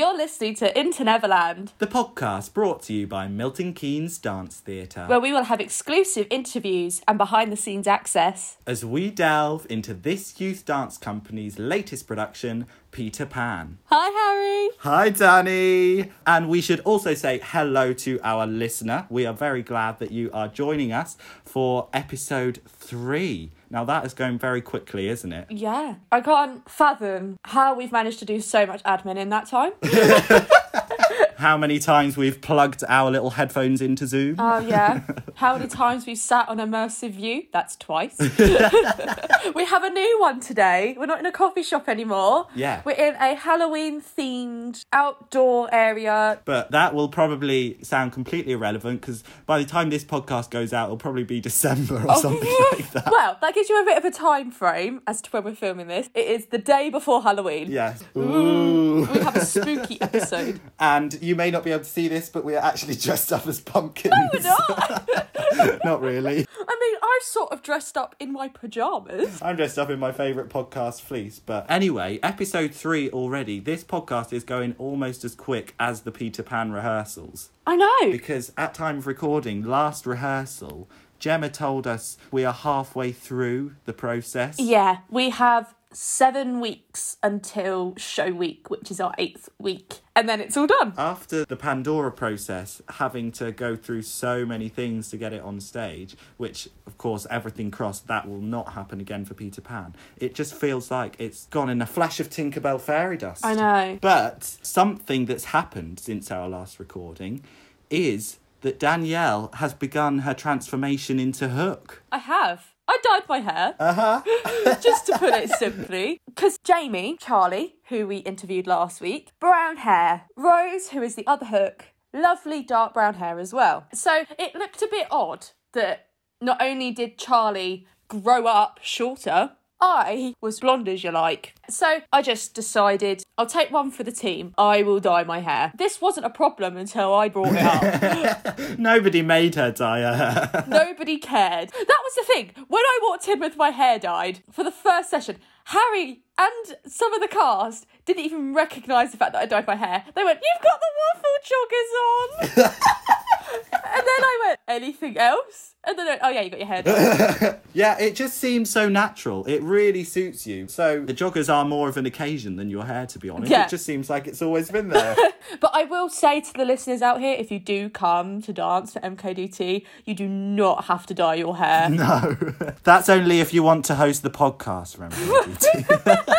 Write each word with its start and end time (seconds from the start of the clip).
You're 0.00 0.16
listening 0.16 0.54
to 0.54 0.80
Into 0.80 1.04
Neverland, 1.04 1.74
The 1.76 1.86
podcast 1.86 2.54
brought 2.54 2.82
to 2.84 2.94
you 2.94 3.06
by 3.06 3.28
Milton 3.28 3.74
Keynes 3.74 4.16
Dance 4.16 4.56
Theatre. 4.56 5.04
where 5.06 5.20
we 5.20 5.30
will 5.30 5.42
have 5.44 5.60
exclusive 5.60 6.26
interviews 6.30 7.02
and 7.06 7.18
behind 7.18 7.52
the 7.52 7.56
scenes 7.56 7.86
access. 7.86 8.56
as 8.66 8.82
we 8.82 9.10
delve 9.10 9.66
into 9.68 9.92
this 9.92 10.40
youth 10.40 10.64
dance 10.64 10.96
company's 10.96 11.58
latest 11.58 12.06
production, 12.06 12.64
Peter 12.92 13.26
Pan. 13.26 13.76
Hi, 13.90 14.08
Harry. 14.08 14.70
Hi, 14.78 15.10
Danny! 15.10 16.10
And 16.26 16.48
we 16.48 16.62
should 16.62 16.80
also 16.80 17.12
say 17.12 17.38
hello 17.44 17.92
to 17.92 18.18
our 18.24 18.46
listener. 18.46 19.06
We 19.10 19.26
are 19.26 19.34
very 19.34 19.62
glad 19.62 19.98
that 19.98 20.12
you 20.12 20.30
are 20.32 20.48
joining 20.48 20.94
us 20.94 21.18
for 21.44 21.90
episode 21.92 22.60
three. 22.66 23.50
Now, 23.72 23.84
that 23.84 24.04
is 24.04 24.14
going 24.14 24.38
very 24.38 24.60
quickly, 24.60 25.08
isn't 25.08 25.32
it? 25.32 25.46
Yeah, 25.48 25.96
I 26.10 26.20
can't 26.20 26.68
fathom 26.68 27.38
how 27.44 27.74
we've 27.74 27.92
managed 27.92 28.18
to 28.18 28.24
do 28.24 28.40
so 28.40 28.66
much 28.66 28.82
admin 28.82 29.16
in 29.16 29.28
that 29.28 29.46
time. 29.46 29.72
How 31.40 31.56
many 31.56 31.78
times 31.78 32.18
we've 32.18 32.38
plugged 32.38 32.84
our 32.86 33.10
little 33.10 33.30
headphones 33.30 33.80
into 33.80 34.06
Zoom? 34.06 34.36
Oh, 34.38 34.58
yeah. 34.58 35.00
How 35.36 35.56
many 35.56 35.70
times 35.70 36.04
we've 36.04 36.18
sat 36.18 36.50
on 36.50 36.58
immersive 36.58 37.12
view? 37.12 37.44
That's 37.50 37.76
twice. 37.76 38.14
we 39.54 39.64
have 39.64 39.82
a 39.82 39.88
new 39.88 40.20
one 40.20 40.40
today. 40.40 40.94
We're 40.98 41.06
not 41.06 41.18
in 41.18 41.24
a 41.24 41.32
coffee 41.32 41.62
shop 41.62 41.88
anymore. 41.88 42.46
Yeah. 42.54 42.82
We're 42.84 42.92
in 42.92 43.14
a 43.14 43.34
Halloween 43.36 44.02
themed 44.02 44.84
outdoor 44.92 45.72
area. 45.72 46.40
But 46.44 46.72
that 46.72 46.94
will 46.94 47.08
probably 47.08 47.78
sound 47.82 48.12
completely 48.12 48.52
irrelevant 48.52 49.00
because 49.00 49.24
by 49.46 49.58
the 49.58 49.64
time 49.64 49.88
this 49.88 50.04
podcast 50.04 50.50
goes 50.50 50.74
out, 50.74 50.88
it'll 50.88 50.98
probably 50.98 51.24
be 51.24 51.40
December 51.40 52.02
or 52.02 52.10
oh, 52.10 52.20
something 52.20 52.54
like 52.72 52.90
that. 52.92 53.10
Well, 53.10 53.38
that 53.40 53.54
gives 53.54 53.70
you 53.70 53.80
a 53.80 53.84
bit 53.86 53.96
of 53.96 54.04
a 54.04 54.10
time 54.10 54.50
frame 54.50 55.00
as 55.06 55.22
to 55.22 55.30
when 55.30 55.44
we're 55.44 55.54
filming 55.54 55.86
this. 55.86 56.10
It 56.14 56.26
is 56.26 56.46
the 56.48 56.58
day 56.58 56.90
before 56.90 57.22
Halloween. 57.22 57.70
Yes. 57.70 58.04
Ooh. 58.14 59.08
We 59.10 59.20
have 59.20 59.36
a 59.36 59.44
spooky 59.46 59.98
episode. 60.02 60.60
And 60.78 61.18
you 61.22 61.29
may 61.34 61.50
not 61.50 61.64
be 61.64 61.70
able 61.70 61.84
to 61.84 61.88
see 61.90 62.08
this, 62.08 62.28
but 62.28 62.44
we 62.44 62.54
are 62.54 62.64
actually 62.64 62.94
dressed 63.06 63.32
up 63.32 63.46
as 63.46 63.60
pumpkins. 63.60 64.14
No, 64.42 64.56
We're 64.68 65.66
not. 65.66 65.80
not 65.84 66.00
really. 66.00 66.46
I 66.48 66.76
mean, 66.80 66.96
I'm 67.02 67.20
sort 67.22 67.52
of 67.52 67.62
dressed 67.62 67.96
up 67.96 68.14
in 68.18 68.32
my 68.32 68.48
pajamas. 68.48 69.40
I'm 69.42 69.56
dressed 69.56 69.78
up 69.78 69.90
in 69.90 69.98
my 69.98 70.12
favourite 70.12 70.48
podcast 70.48 71.00
fleece. 71.02 71.38
But 71.38 71.66
anyway, 71.70 72.18
episode 72.22 72.72
three 72.72 73.10
already. 73.10 73.60
This 73.60 73.84
podcast 73.84 74.32
is 74.32 74.44
going 74.44 74.74
almost 74.78 75.24
as 75.24 75.34
quick 75.34 75.74
as 75.78 76.02
the 76.02 76.12
Peter 76.12 76.42
Pan 76.42 76.72
rehearsals. 76.72 77.50
I 77.66 77.76
know. 77.76 78.10
Because 78.12 78.52
at 78.56 78.74
time 78.74 78.98
of 78.98 79.06
recording, 79.06 79.62
last 79.64 80.06
rehearsal, 80.06 80.88
Gemma 81.18 81.50
told 81.50 81.86
us 81.86 82.16
we 82.30 82.44
are 82.44 82.52
halfway 82.52 83.12
through 83.12 83.74
the 83.84 83.92
process. 83.92 84.58
Yeah, 84.58 84.98
we 85.10 85.30
have 85.30 85.74
seven 85.92 86.60
weeks 86.60 87.16
until 87.22 87.94
show 87.96 88.30
week, 88.32 88.70
which 88.70 88.90
is 88.90 89.00
our 89.00 89.14
eighth 89.18 89.48
week, 89.58 90.00
and 90.14 90.28
then 90.28 90.40
it's 90.40 90.56
all 90.56 90.66
done. 90.66 90.94
After 90.96 91.44
the 91.44 91.56
Pandora 91.56 92.12
process, 92.12 92.80
having 92.88 93.32
to 93.32 93.52
go 93.52 93.76
through 93.76 94.02
so 94.02 94.46
many 94.46 94.68
things 94.68 95.10
to 95.10 95.16
get 95.16 95.32
it 95.32 95.42
on 95.42 95.60
stage, 95.60 96.16
which, 96.36 96.68
of 96.86 96.96
course, 96.98 97.26
everything 97.30 97.70
crossed, 97.70 98.06
that 98.06 98.28
will 98.28 98.40
not 98.40 98.74
happen 98.74 99.00
again 99.00 99.24
for 99.24 99.34
Peter 99.34 99.60
Pan. 99.60 99.94
It 100.16 100.34
just 100.34 100.54
feels 100.54 100.90
like 100.90 101.16
it's 101.18 101.46
gone 101.46 101.68
in 101.68 101.82
a 101.82 101.86
flash 101.86 102.20
of 102.20 102.30
Tinkerbell 102.30 102.80
fairy 102.80 103.16
dust. 103.16 103.44
I 103.44 103.54
know. 103.54 103.98
But 104.00 104.44
something 104.62 105.26
that's 105.26 105.46
happened 105.46 105.98
since 105.98 106.30
our 106.30 106.48
last 106.48 106.78
recording 106.78 107.42
is 107.88 108.38
that 108.60 108.78
Danielle 108.78 109.50
has 109.54 109.74
begun 109.74 110.20
her 110.20 110.34
transformation 110.34 111.18
into 111.18 111.48
Hook. 111.48 112.02
I 112.12 112.18
have. 112.18 112.66
I 112.90 112.98
dyed 113.04 113.28
my 113.28 113.38
hair. 113.38 113.74
Uh 113.78 113.92
huh. 113.92 114.74
just 114.82 115.06
to 115.06 115.16
put 115.16 115.32
it 115.32 115.48
simply. 115.50 116.20
Because 116.26 116.58
Jamie, 116.58 117.16
Charlie, 117.20 117.76
who 117.88 118.08
we 118.08 118.16
interviewed 118.16 118.66
last 118.66 119.00
week, 119.00 119.30
brown 119.38 119.76
hair. 119.76 120.22
Rose, 120.34 120.88
who 120.88 121.00
is 121.00 121.14
the 121.14 121.26
other 121.26 121.46
hook, 121.46 121.84
lovely 122.12 122.64
dark 122.64 122.94
brown 122.94 123.14
hair 123.14 123.38
as 123.38 123.52
well. 123.52 123.86
So 123.94 124.24
it 124.36 124.56
looked 124.56 124.82
a 124.82 124.88
bit 124.90 125.06
odd 125.08 125.46
that 125.72 126.08
not 126.40 126.60
only 126.60 126.90
did 126.90 127.16
Charlie 127.16 127.86
grow 128.08 128.46
up 128.46 128.80
shorter, 128.82 129.52
I 129.80 130.34
was 130.40 130.60
blonde 130.60 130.88
as 130.88 131.02
you 131.02 131.10
like. 131.10 131.54
So 131.68 132.00
I 132.12 132.22
just 132.22 132.54
decided 132.54 133.22
I'll 133.38 133.46
take 133.46 133.70
one 133.70 133.90
for 133.90 134.04
the 134.04 134.12
team. 134.12 134.54
I 134.58 134.82
will 134.82 135.00
dye 135.00 135.24
my 135.24 135.40
hair. 135.40 135.72
This 135.74 136.00
wasn't 136.00 136.26
a 136.26 136.30
problem 136.30 136.76
until 136.76 137.14
I 137.14 137.28
brought 137.28 137.52
it 137.52 137.62
up. 137.62 138.58
Nobody 138.78 139.22
made 139.22 139.54
her 139.54 139.70
dye 139.70 140.00
her 140.00 140.16
hair. 140.16 140.64
Nobody 140.68 141.16
cared. 141.18 141.70
That 141.70 142.00
was 142.04 142.14
the 142.14 142.24
thing. 142.24 142.52
When 142.68 142.82
I 142.84 142.98
walked 143.02 143.28
in 143.28 143.40
with 143.40 143.56
my 143.56 143.70
hair 143.70 143.98
dyed 143.98 144.42
for 144.50 144.64
the 144.64 144.70
first 144.70 145.10
session, 145.10 145.38
Harry 145.64 146.22
and 146.40 146.76
some 146.86 147.12
of 147.12 147.20
the 147.20 147.28
cast 147.28 147.86
didn't 148.06 148.24
even 148.24 148.54
recognise 148.54 149.10
the 149.10 149.18
fact 149.18 149.32
that 149.34 149.42
I 149.42 149.46
dyed 149.46 149.66
my 149.66 149.76
hair. 149.76 150.04
They 150.14 150.24
went, 150.24 150.40
You've 150.42 150.62
got 150.62 150.80
the 150.80 150.92
waffle 151.02 151.36
joggers 151.52 152.64
on. 152.64 152.70
and 153.72 154.06
then 154.06 154.24
I 154.24 154.42
went, 154.46 154.60
Anything 154.66 155.18
else? 155.18 155.74
And 155.86 155.98
then 155.98 156.06
I 156.06 156.10
went, 156.10 156.22
Oh, 156.24 156.28
yeah, 156.30 156.40
you 156.40 156.50
got 156.50 156.58
your 156.60 156.66
hair 156.66 156.82
dyed. 156.82 157.60
Yeah, 157.72 157.96
it 158.00 158.16
just 158.16 158.38
seems 158.38 158.68
so 158.68 158.88
natural. 158.88 159.44
It 159.44 159.62
really 159.62 160.02
suits 160.02 160.44
you. 160.44 160.66
So 160.66 161.04
the 161.04 161.14
joggers 161.14 161.52
are 161.52 161.64
more 161.64 161.88
of 161.88 161.96
an 161.96 162.04
occasion 162.04 162.56
than 162.56 162.68
your 162.68 162.84
hair, 162.84 163.06
to 163.06 163.18
be 163.18 163.30
honest. 163.30 163.50
Yeah. 163.50 163.66
It 163.66 163.70
just 163.70 163.86
seems 163.86 164.10
like 164.10 164.26
it's 164.26 164.42
always 164.42 164.70
been 164.70 164.88
there. 164.88 165.14
but 165.60 165.70
I 165.72 165.84
will 165.84 166.08
say 166.08 166.40
to 166.40 166.52
the 166.52 166.64
listeners 166.64 167.00
out 167.00 167.20
here 167.20 167.36
if 167.38 167.52
you 167.52 167.60
do 167.60 167.88
come 167.88 168.42
to 168.42 168.52
dance 168.52 168.94
for 168.94 169.00
MKDT, 169.00 169.84
you 170.04 170.14
do 170.14 170.26
not 170.26 170.86
have 170.86 171.06
to 171.06 171.14
dye 171.14 171.36
your 171.36 171.58
hair. 171.58 171.90
no, 171.90 172.36
that's 172.82 173.08
only 173.08 173.38
if 173.38 173.54
you 173.54 173.62
want 173.62 173.84
to 173.84 173.94
host 173.94 174.24
the 174.24 174.30
podcast. 174.30 174.98
Remember, 174.98 176.29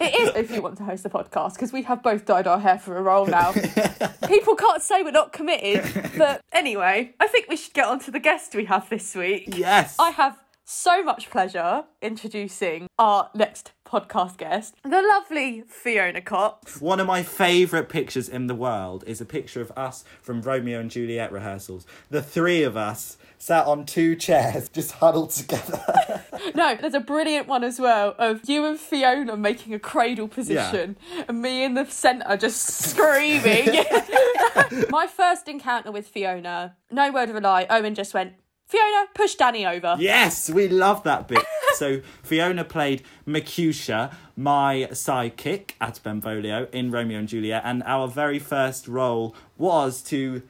It 0.00 0.14
is 0.14 0.36
if 0.36 0.50
you 0.50 0.60
want 0.60 0.76
to 0.78 0.84
host 0.84 1.02
the 1.02 1.08
podcast 1.08 1.54
because 1.54 1.72
we 1.72 1.82
have 1.82 2.02
both 2.02 2.26
dyed 2.26 2.46
our 2.46 2.58
hair 2.58 2.78
for 2.78 2.96
a 2.96 3.02
role 3.02 3.26
now. 3.26 3.52
People 4.28 4.54
can't 4.54 4.82
say 4.82 5.02
we're 5.02 5.10
not 5.12 5.32
committed, 5.32 6.12
but 6.18 6.42
anyway, 6.52 7.14
I 7.20 7.26
think 7.28 7.48
we 7.48 7.56
should 7.56 7.72
get 7.72 7.86
on 7.86 8.00
to 8.00 8.10
the 8.10 8.20
guest 8.20 8.54
we 8.54 8.64
have 8.66 8.88
this 8.90 9.14
week. 9.14 9.56
yes. 9.56 9.96
I 9.98 10.10
have 10.10 10.38
so 10.64 11.02
much 11.02 11.30
pleasure 11.30 11.84
introducing 12.02 12.86
our 12.98 13.30
next 13.34 13.72
podcast 13.84 14.38
guest, 14.38 14.74
the 14.82 15.02
lovely 15.02 15.62
Fiona 15.68 16.20
Cox. 16.20 16.80
One 16.80 17.00
of 17.00 17.06
my 17.06 17.22
favourite 17.22 17.88
pictures 17.88 18.28
in 18.28 18.46
the 18.46 18.54
world 18.54 19.04
is 19.06 19.20
a 19.20 19.24
picture 19.24 19.60
of 19.60 19.70
us 19.76 20.04
from 20.22 20.40
Romeo 20.42 20.80
and 20.80 20.90
Juliet 20.90 21.30
rehearsals. 21.32 21.86
The 22.10 22.22
three 22.22 22.62
of 22.62 22.76
us 22.76 23.18
sat 23.38 23.66
on 23.66 23.84
two 23.84 24.16
chairs, 24.16 24.68
just 24.68 24.92
huddled 24.92 25.30
together. 25.30 25.80
No, 26.54 26.76
there's 26.76 26.94
a 26.94 27.00
brilliant 27.00 27.48
one 27.48 27.64
as 27.64 27.80
well 27.80 28.14
of 28.18 28.42
you 28.48 28.64
and 28.66 28.78
Fiona 28.78 29.34
making 29.36 29.72
a 29.72 29.78
cradle 29.78 30.28
position 30.28 30.96
and 31.26 31.40
me 31.40 31.64
in 31.64 31.72
the 31.74 31.86
centre 31.86 32.36
just 32.36 32.60
screaming. 32.90 33.66
My 34.90 35.06
first 35.06 35.48
encounter 35.48 35.90
with 35.90 36.06
Fiona, 36.06 36.76
no 36.90 37.10
word 37.10 37.30
of 37.30 37.36
a 37.36 37.40
lie, 37.40 37.66
Owen 37.70 37.94
just 37.94 38.12
went, 38.14 38.34
Fiona, 38.66 39.06
push 39.14 39.34
Danny 39.36 39.64
over. 39.66 39.96
yes, 39.98 40.50
we 40.50 40.68
love 40.68 41.02
that 41.04 41.28
bit. 41.28 41.44
so 41.78 42.00
Fiona 42.22 42.64
played 42.64 43.02
Mercutio, 43.26 44.10
my 44.36 44.88
sidekick 44.92 45.72
at 45.80 46.00
Benvolio 46.02 46.68
in 46.72 46.90
Romeo 46.90 47.18
and 47.18 47.28
Juliet, 47.28 47.62
and 47.64 47.82
our 47.84 48.08
very 48.08 48.38
first 48.38 48.88
role 48.88 49.34
was 49.58 50.02
to 50.02 50.42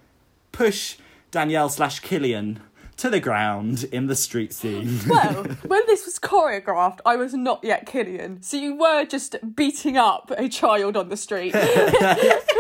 push 0.52 0.96
Danielle 1.30 1.68
slash 1.68 2.00
Killian 2.00 2.60
to 3.04 3.10
the 3.10 3.20
ground 3.20 3.86
in 3.92 4.06
the 4.06 4.16
street 4.16 4.50
scene. 4.54 4.98
Well, 5.06 5.44
when 5.66 5.82
this 5.86 6.06
was 6.06 6.18
choreographed, 6.18 7.00
I 7.04 7.16
was 7.16 7.34
not 7.34 7.62
yet 7.62 7.84
Killian, 7.84 8.42
so 8.42 8.56
you 8.56 8.74
were 8.74 9.04
just 9.04 9.36
beating 9.54 9.98
up 9.98 10.32
a 10.38 10.48
child 10.48 10.96
on 10.96 11.10
the 11.10 11.16
street. 11.18 11.54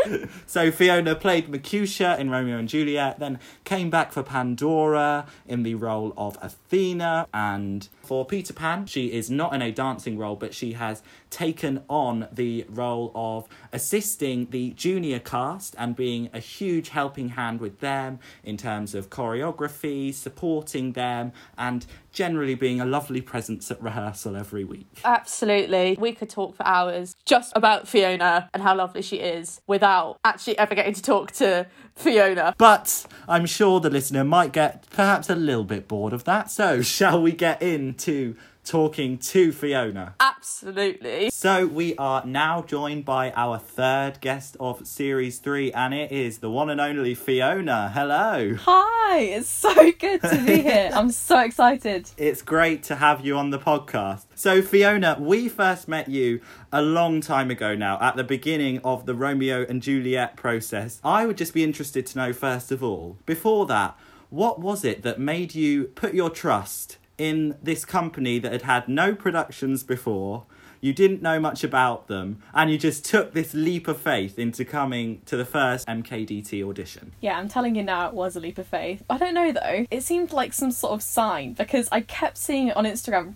So 0.46 0.70
Fiona 0.70 1.14
played 1.14 1.48
Mercutio 1.48 2.14
in 2.16 2.30
Romeo 2.30 2.58
and 2.58 2.68
Juliet, 2.68 3.18
then 3.18 3.38
came 3.64 3.88
back 3.88 4.12
for 4.12 4.22
Pandora 4.22 5.26
in 5.46 5.62
the 5.62 5.74
role 5.74 6.12
of 6.16 6.36
Athena, 6.42 7.26
and 7.32 7.88
for 8.02 8.24
Peter 8.26 8.52
Pan, 8.52 8.86
she 8.86 9.12
is 9.12 9.30
not 9.30 9.54
in 9.54 9.62
a 9.62 9.72
dancing 9.72 10.18
role, 10.18 10.36
but 10.36 10.54
she 10.54 10.74
has 10.74 11.02
taken 11.30 11.82
on 11.88 12.28
the 12.30 12.66
role 12.68 13.10
of 13.14 13.48
assisting 13.72 14.48
the 14.50 14.70
junior 14.70 15.18
cast 15.18 15.74
and 15.78 15.96
being 15.96 16.28
a 16.32 16.38
huge 16.38 16.90
helping 16.90 17.30
hand 17.30 17.60
with 17.60 17.80
them 17.80 18.18
in 18.44 18.56
terms 18.56 18.94
of 18.94 19.10
choreography, 19.10 20.12
supporting 20.34 20.92
them, 20.92 21.32
and 21.56 21.86
generally 22.12 22.54
being 22.54 22.80
a 22.80 22.84
lovely 22.84 23.20
presence 23.20 23.70
at 23.70 23.80
rehearsal 23.82 24.36
every 24.36 24.64
week. 24.64 24.86
Absolutely. 25.04 25.96
We 25.98 26.12
could 26.12 26.28
talk 26.28 26.56
for 26.56 26.66
hours 26.66 27.14
just 27.24 27.52
about 27.54 27.86
Fiona 27.86 28.50
and 28.52 28.62
how 28.62 28.76
lovely 28.76 29.02
she 29.02 29.16
is 29.16 29.60
without 29.66 30.18
actually 30.24 30.58
ever 30.58 30.74
getting 30.74 30.94
to 30.94 31.02
talk 31.02 31.32
to 31.32 31.66
Fiona. 31.96 32.54
But 32.58 33.06
I'm 33.28 33.46
sure 33.46 33.80
the 33.80 33.90
listener 33.90 34.24
might 34.24 34.52
get 34.52 34.86
perhaps 34.90 35.30
a 35.30 35.34
little 35.34 35.64
bit 35.64 35.88
bored 35.88 36.12
of 36.12 36.24
that. 36.24 36.50
So, 36.50 36.82
shall 36.94 37.22
we 37.22 37.32
get 37.32 37.62
into 37.62 38.36
talking 38.64 39.18
to 39.18 39.52
Fiona. 39.52 40.14
Absolutely. 40.18 41.30
So 41.30 41.66
we 41.66 41.94
are 41.96 42.24
now 42.24 42.62
joined 42.62 43.04
by 43.04 43.30
our 43.32 43.58
third 43.58 44.20
guest 44.20 44.56
of 44.58 44.86
series 44.86 45.38
three, 45.38 45.72
and 45.72 45.94
it 45.94 46.10
is 46.10 46.38
the 46.38 46.50
one 46.50 46.70
and 46.70 46.80
only 46.80 47.14
Fiona. 47.14 47.90
Hello. 47.94 48.56
Hi, 48.60 49.18
it's 49.18 49.48
so 49.48 49.92
good 49.92 50.22
to 50.22 50.42
be 50.44 50.62
here. 50.62 50.90
I'm 50.94 51.10
so 51.10 51.40
excited. 51.40 52.10
It's 52.16 52.42
great 52.42 52.82
to 52.84 52.96
have 52.96 53.24
you 53.24 53.36
on 53.36 53.50
the 53.50 53.58
podcast. 53.58 54.24
So, 54.36 54.62
Fiona, 54.62 55.16
we 55.20 55.48
first 55.48 55.86
met 55.86 56.08
you 56.08 56.40
a 56.72 56.82
long 56.82 57.20
time 57.20 57.50
ago 57.50 57.76
now, 57.76 57.98
at 58.00 58.16
the 58.16 58.24
beginning 58.24 58.80
of 58.84 59.06
the 59.06 59.14
Romeo 59.14 59.64
and 59.68 59.80
Juliet 59.80 60.36
process. 60.36 61.00
I 61.04 61.24
would 61.24 61.36
just 61.36 61.54
be 61.54 61.62
interested 61.62 62.04
to 62.06 62.18
know, 62.18 62.32
first 62.32 62.72
of 62.72 62.82
all, 62.82 63.16
before 63.26 63.66
that, 63.66 63.96
what 64.30 64.60
was 64.60 64.84
it 64.84 65.02
that 65.02 65.20
made 65.20 65.54
you 65.54 65.84
put 65.84 66.14
your 66.14 66.30
trust 66.30 66.98
in 67.16 67.56
this 67.62 67.84
company 67.84 68.40
that 68.40 68.50
had 68.50 68.62
had 68.62 68.88
no 68.88 69.14
productions 69.14 69.84
before? 69.84 70.46
You 70.80 70.92
didn't 70.92 71.22
know 71.22 71.38
much 71.38 71.62
about 71.64 72.08
them, 72.08 72.42
and 72.52 72.70
you 72.70 72.76
just 72.76 73.04
took 73.04 73.32
this 73.32 73.54
leap 73.54 73.88
of 73.88 73.98
faith 73.98 74.38
into 74.38 74.64
coming 74.64 75.22
to 75.26 75.36
the 75.36 75.44
first 75.44 75.86
MKDT 75.86 76.62
audition. 76.68 77.12
Yeah, 77.20 77.38
I'm 77.38 77.48
telling 77.48 77.74
you 77.74 77.82
now, 77.82 78.08
it 78.08 78.14
was 78.14 78.36
a 78.36 78.40
leap 78.40 78.58
of 78.58 78.66
faith. 78.66 79.02
I 79.08 79.16
don't 79.16 79.32
know 79.32 79.52
though, 79.52 79.86
it 79.90 80.02
seemed 80.02 80.32
like 80.32 80.52
some 80.52 80.72
sort 80.72 80.92
of 80.92 81.02
sign 81.02 81.54
because 81.54 81.88
I 81.90 82.00
kept 82.00 82.36
seeing 82.36 82.68
it 82.68 82.76
on 82.76 82.84
Instagram 82.84 83.32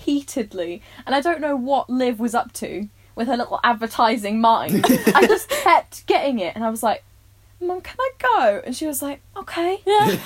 repeatedly, 0.00 0.82
and 1.06 1.14
I 1.14 1.20
don't 1.20 1.40
know 1.40 1.56
what 1.56 1.90
Liv 1.90 2.20
was 2.20 2.34
up 2.34 2.52
to 2.54 2.88
with 3.14 3.28
her 3.28 3.36
little 3.36 3.60
advertising 3.62 4.40
mind. 4.40 4.84
I 5.14 5.26
just 5.26 5.48
kept 5.64 6.06
getting 6.06 6.38
it, 6.38 6.54
and 6.54 6.64
I 6.64 6.70
was 6.70 6.82
like, 6.82 7.04
Mum, 7.60 7.82
can 7.82 7.96
I 8.00 8.10
go? 8.18 8.62
And 8.64 8.74
she 8.74 8.86
was 8.86 9.02
like, 9.02 9.20
okay. 9.36 9.82
Yeah. 9.84 10.16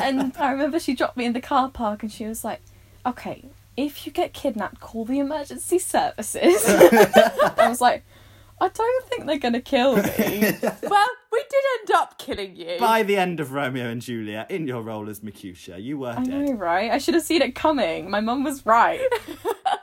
and 0.00 0.32
I 0.36 0.52
remember 0.52 0.78
she 0.78 0.94
dropped 0.94 1.16
me 1.16 1.24
in 1.24 1.32
the 1.32 1.40
car 1.40 1.68
park 1.68 2.04
and 2.04 2.12
she 2.12 2.24
was 2.24 2.44
like, 2.44 2.60
okay, 3.04 3.46
if 3.76 4.06
you 4.06 4.12
get 4.12 4.32
kidnapped, 4.32 4.78
call 4.78 5.04
the 5.04 5.18
emergency 5.18 5.80
services. 5.80 6.62
I 6.68 7.66
was 7.68 7.80
like, 7.80 8.04
I 8.60 8.68
don't 8.68 9.08
think 9.08 9.26
they're 9.26 9.38
going 9.38 9.54
to 9.54 9.60
kill 9.60 9.96
me. 9.96 10.02
well, 10.62 11.08
we 11.32 11.44
did 11.50 11.64
end 11.80 11.90
up 11.94 12.18
killing 12.18 12.54
you. 12.56 12.76
By 12.78 13.02
the 13.02 13.16
end 13.16 13.40
of 13.40 13.52
Romeo 13.52 13.88
and 13.88 14.00
Juliet, 14.00 14.50
in 14.50 14.66
your 14.66 14.80
role 14.82 15.08
as 15.08 15.22
Mercutio, 15.22 15.76
you 15.76 15.98
were 15.98 16.10
I 16.16 16.22
dead. 16.22 16.28
know, 16.28 16.52
right? 16.52 16.90
I 16.90 16.98
should 16.98 17.14
have 17.14 17.24
seen 17.24 17.42
it 17.42 17.54
coming. 17.54 18.08
My 18.10 18.20
mum 18.20 18.44
was 18.44 18.64
right. 18.64 19.00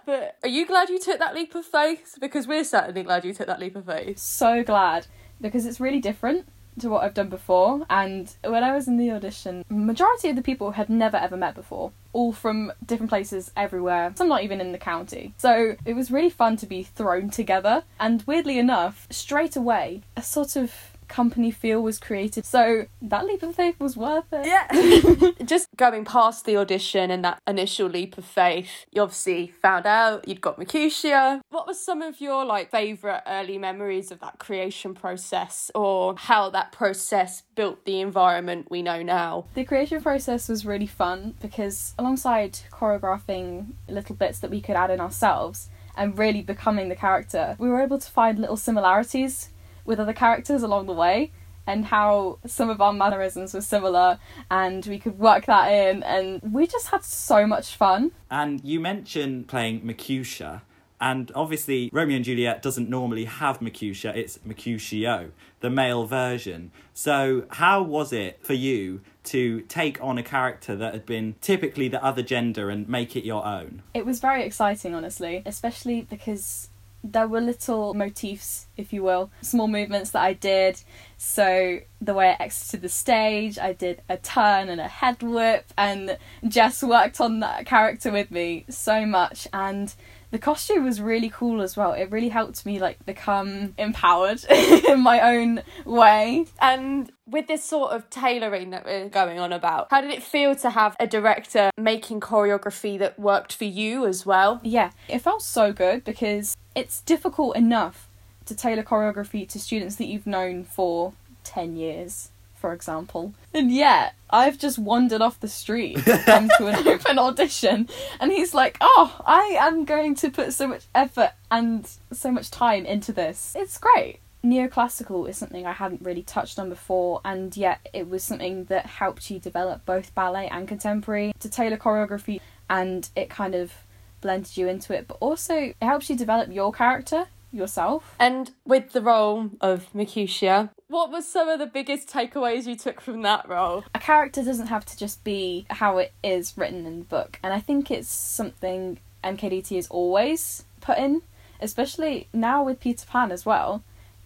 But 0.04 0.36
are 0.44 0.50
you 0.50 0.66
glad 0.66 0.90
you 0.90 1.00
took 1.00 1.20
that 1.20 1.36
leap 1.36 1.54
of 1.54 1.64
faith? 1.64 2.18
Because 2.20 2.48
we're 2.48 2.64
certainly 2.64 3.04
glad 3.04 3.24
you 3.24 3.34
took 3.34 3.48
that 3.48 3.60
leap 3.60 3.76
of 3.76 3.86
faith. 3.86 4.18
so 4.18 4.64
glad 4.64 5.06
because 5.40 5.66
it's 5.66 5.80
really 5.80 6.00
different 6.00 6.48
to 6.81 6.89
what 6.89 7.04
I've 7.04 7.13
done 7.13 7.30
before. 7.30 7.86
And 7.89 8.33
when 8.44 8.63
I 8.63 8.74
was 8.74 8.88
in 8.88 8.98
the 8.98 9.12
audition, 9.12 9.63
majority 9.69 10.30
of 10.30 10.36
the 10.36 10.42
people 10.42 10.72
had 10.72 10.89
never 10.89 11.18
ever 11.18 11.38
met 11.38 11.56
before, 11.56 11.92
all 12.13 12.31
from 12.31 12.72
different 12.86 13.10
places 13.10 13.51
everywhere. 13.56 14.13
Some 14.16 14.28
not 14.28 14.44
even 14.44 14.62
in 14.62 14.72
the 14.72 14.78
county. 14.78 15.33
So 15.38 15.75
it 15.86 15.94
was 15.94 16.12
really 16.12 16.30
fun 16.30 16.57
to 16.57 16.66
be 16.66 16.83
thrown 16.83 17.30
together. 17.30 17.83
And 18.00 18.24
weirdly 18.24 18.60
enough, 18.60 19.07
straight 19.10 19.56
away, 19.56 20.01
a 20.16 20.22
sort 20.22 20.56
of 20.56 20.91
company 21.12 21.52
feel 21.52 21.84
was 21.84 22.00
created. 22.00 22.46
So 22.46 22.88
that 23.02 23.25
leap 23.25 23.44
of 23.44 23.56
faith 23.56 23.80
was 23.80 23.96
worth 23.96 24.31
it. 24.31 24.46
Yeah. 24.48 25.31
Just 25.46 25.68
going 25.75 26.06
past 26.06 26.46
the 26.46 26.58
audition 26.58 27.12
and 27.12 27.24
that 27.24 27.40
initial 27.46 27.88
leap 27.88 28.18
of 28.18 28.25
faith, 28.25 28.86
you 28.92 29.02
obviously 29.02 29.48
found 29.62 29.86
out 29.86 30.28
you'd 30.28 30.42
got 30.42 30.58
Mercutio. 30.58 31.42
What 31.50 31.68
was 31.68 31.84
some 31.84 32.02
of 32.02 32.22
your 32.22 32.46
like 32.46 32.72
favourite 32.72 33.22
early 33.28 33.58
memories 33.58 34.10
of 34.12 34.19
that 34.22 34.40
creation 34.40 34.96
process 34.96 35.69
or 35.75 36.16
how 36.18 36.50
that 36.50 36.72
process 36.72 37.44
built 37.56 37.86
the 37.86 38.00
environment 38.00 38.72
we 38.72 38.81
know 38.81 39.04
now? 39.04 39.46
The 39.54 39.66
creation 39.66 40.02
process 40.02 40.48
was 40.48 40.66
really 40.66 40.88
fun 40.88 41.36
because 41.42 41.94
alongside 42.00 42.60
choreographing 42.72 43.74
little 43.90 44.16
bits 44.16 44.40
that 44.40 44.50
we 44.50 44.62
could 44.62 44.78
add 44.78 44.90
in 44.90 45.02
ourselves 45.02 45.69
and 45.98 46.18
really 46.18 46.42
becoming 46.42 46.88
the 46.88 46.96
character, 46.96 47.58
we 47.60 47.68
were 47.68 47.81
able 47.81 48.00
to 48.00 48.10
find 48.10 48.40
little 48.40 48.56
similarities 48.56 49.50
with 49.86 50.00
other 50.00 50.13
characters 50.13 50.63
along 50.63 50.86
the 50.86 50.94
way 50.94 51.31
and 51.68 51.86
how 51.86 52.39
some 52.45 52.69
of 52.69 52.81
our 52.81 52.94
mannerisms 52.94 53.54
were 53.54 53.62
similar 53.62 54.18
and 54.50 54.86
we 54.88 54.98
could 54.98 55.18
work 55.19 55.45
that 55.45 55.68
in 55.68 56.04
and 56.04 56.42
we 56.42 56.66
just 56.66 56.88
had 56.88 57.04
so 57.04 57.45
much 57.45 57.75
fun. 57.75 58.12
And 58.30 58.63
you 58.63 58.80
mentioned 58.80 59.48
playing 59.48 59.86
Mercutio, 59.86 60.62
and 61.00 61.31
obviously 61.33 61.89
Romeo 61.92 62.16
and 62.16 62.25
Juliet 62.25 62.62
doesn't 62.62 62.89
normally 62.89 63.25
have 63.25 63.62
Mercutio, 63.62 64.12
it's 64.12 64.39
Mercutio, 64.45 65.31
the 65.60 65.69
male 65.69 66.06
version. 66.06 66.72
So 66.94 67.45
how 67.50 67.81
was 67.81 68.13
it 68.13 68.39
for 68.45 68.54
you 68.54 69.01
to 69.25 69.62
take 69.62 70.01
on 70.01 70.18
a 70.18 70.24
character 70.24 70.75
that 70.75 70.94
had 70.94 71.06
been 71.06 71.36
typically 71.42 71.88
the 71.88 72.04
other 72.04 72.22
gender 72.22 72.69
and 72.69 72.88
make 72.88 73.16
it 73.16 73.24
your 73.24 73.45
own? 73.45 73.81
It 73.94 74.06
was 74.06 74.19
very 74.19 74.44
exciting, 74.44 74.94
honestly, 74.94 75.42
especially 75.45 76.01
because 76.01 76.69
there 77.03 77.27
were 77.27 77.42
little 77.42 77.94
motifs, 77.94 78.68
if 78.77 78.94
you 78.94 79.03
will, 79.03 79.31
small 79.42 79.68
movements 79.68 80.12
that 80.12 80.21
I 80.21 80.33
did. 80.33 80.81
So 81.18 81.80
the 82.00 82.13
way 82.13 82.30
I 82.30 82.44
exited 82.44 82.81
the 82.81 82.89
stage, 82.89 83.57
I 83.57 83.74
did 83.74 84.01
a 84.07 84.18
turn 84.18 84.69
and 84.69 84.80
a 84.80 84.88
head 84.88 85.24
whip, 85.24 85.74
and 85.77 86.18
Jess 86.48 86.83
worked 86.83 87.19
on 87.19 87.39
that 87.39 87.65
character 87.65 88.12
with 88.12 88.31
me 88.31 88.65
so 88.69 89.06
much. 89.06 89.48
And 89.51 89.94
the 90.31 90.39
costume 90.39 90.86
was 90.86 91.00
really 91.01 91.30
cool 91.30 91.62
as 91.62 91.78
well. 91.78 91.94
It 91.94 92.10
really 92.10 92.30
helped 92.30 92.66
me 92.66 92.80
like 92.80 93.06
become 93.06 93.75
empowered 93.78 94.44
in 94.50 95.01
my 95.01 95.19
own 95.36 95.62
way. 95.86 96.45
And 96.60 97.12
with 97.28 97.48
this 97.48 97.63
sort 97.63 97.92
of 97.92 98.10
tailoring 98.10 98.72
that 98.72 98.86
we're 98.86 99.10
going 99.10 99.39
on 99.39 99.54
about, 99.54 99.88
how 99.92 100.01
did 100.01 100.12
it 100.12 100.24
feel 100.24 100.56
to 100.56 100.69
have 100.69 100.95
a 101.00 101.07
director 101.07 101.69
making 101.78 102.22
choreography 102.22 102.98
that 103.00 103.19
worked 103.19 103.54
for 103.54 103.66
you 103.66 104.06
as 104.06 104.25
well? 104.25 104.60
Yeah, 104.63 104.92
it 105.07 105.19
felt 105.19 105.44
so 105.44 105.74
good 105.74 106.04
because 106.04 106.56
it's 106.75 107.01
difficult 107.01 107.56
enough 107.56 108.10
to 108.45 108.56
tailor 108.56 108.84
choreography 108.84 109.48
to 109.50 109.60
students 109.60 109.98
that 109.98 110.06
you've 110.06 110.27
known 110.27 110.63
for 110.63 111.13
10 111.44 111.75
years, 111.75 112.30
for 112.62 112.72
example. 112.74 113.34
And 113.54 113.72
yet, 113.72 114.13
I've 114.30 114.58
just 114.60 114.80
wandered 114.80 115.22
off 115.22 115.40
the 115.40 115.48
street 115.48 115.98
to 116.06 116.18
come 116.19 116.50
to 116.58 116.68
an 116.68 116.88
open 116.88 117.18
audition, 117.18 117.90
and 118.19 118.31
he's 118.31 118.54
like, 118.54 118.78
Oh, 118.80 119.19
I 119.25 119.58
am 119.60 119.84
going 119.84 120.16
to 120.16 120.30
put 120.30 120.54
so 120.54 120.68
much 120.68 120.84
effort 120.94 121.31
and 121.50 121.90
so 122.13 122.31
much 122.31 122.52
time 122.52 122.86
into 122.86 123.12
this. 123.12 123.54
It's 123.58 123.78
great. 123.78 124.19
Neoclassical 124.44 125.28
is 125.30 125.38
something 125.38 125.68
I 125.68 125.74
hadn't 125.74 126.02
really 126.02 126.24
touched 126.24 126.58
on 126.60 126.69
before, 126.69 127.19
and 127.25 127.56
yet 127.58 127.90
it 127.94 128.10
was 128.10 128.24
something 128.24 128.66
that 128.66 128.86
helped 128.86 129.30
you 129.30 129.40
develop 129.40 129.86
both 129.86 130.16
ballet 130.16 130.48
and 130.48 130.68
contemporary 130.68 131.34
to 131.40 131.50
tailor 131.50 131.78
choreography, 131.78 132.40
and 132.69 133.10
it 133.16 133.30
kind 133.30 133.56
of 133.56 133.74
blended 134.22 134.56
you 134.56 134.68
into 134.68 134.94
it, 134.94 135.08
but 135.08 135.18
also 135.19 135.56
it 135.56 135.75
helps 135.81 136.10
you 136.10 136.16
develop 136.16 136.52
your 136.54 136.72
character 136.72 137.28
yourself. 137.51 138.15
And 138.19 138.51
with 138.65 138.92
the 138.92 139.01
role 139.01 139.51
of 139.62 139.94
Mercutio, 139.94 140.69
what 140.88 141.12
was 141.12 141.27
some 141.27 141.50
of 141.50 141.59
the 141.59 141.65
biggest 141.65 142.09
takeaways 142.09 142.65
you 142.65 142.75
took 142.75 143.01
from 143.01 143.21
that 143.21 143.48
role? 143.48 143.83
A 143.94 144.00
character 144.00 144.44
doesn't 144.44 144.68
have 144.68 144.86
to 144.86 144.98
just 144.98 145.24
be 145.24 145.65
how 145.69 145.98
it 145.98 146.13
is 146.24 146.57
written 146.57 146.86
in 146.86 147.00
the 147.00 147.06
book, 147.06 147.39
and 147.44 147.53
I 147.53 147.59
think 147.59 147.92
it's 147.92 148.09
something 148.09 149.00
MKDT 149.24 149.77
is 149.77 149.88
always 149.88 150.65
put 150.81 150.98
in, 150.98 151.21
especially 151.59 152.27
now 152.33 152.63
with 152.63 152.80
Peter 152.80 153.06
Pan 153.06 153.31
as 153.31 153.45
well, 153.45 153.83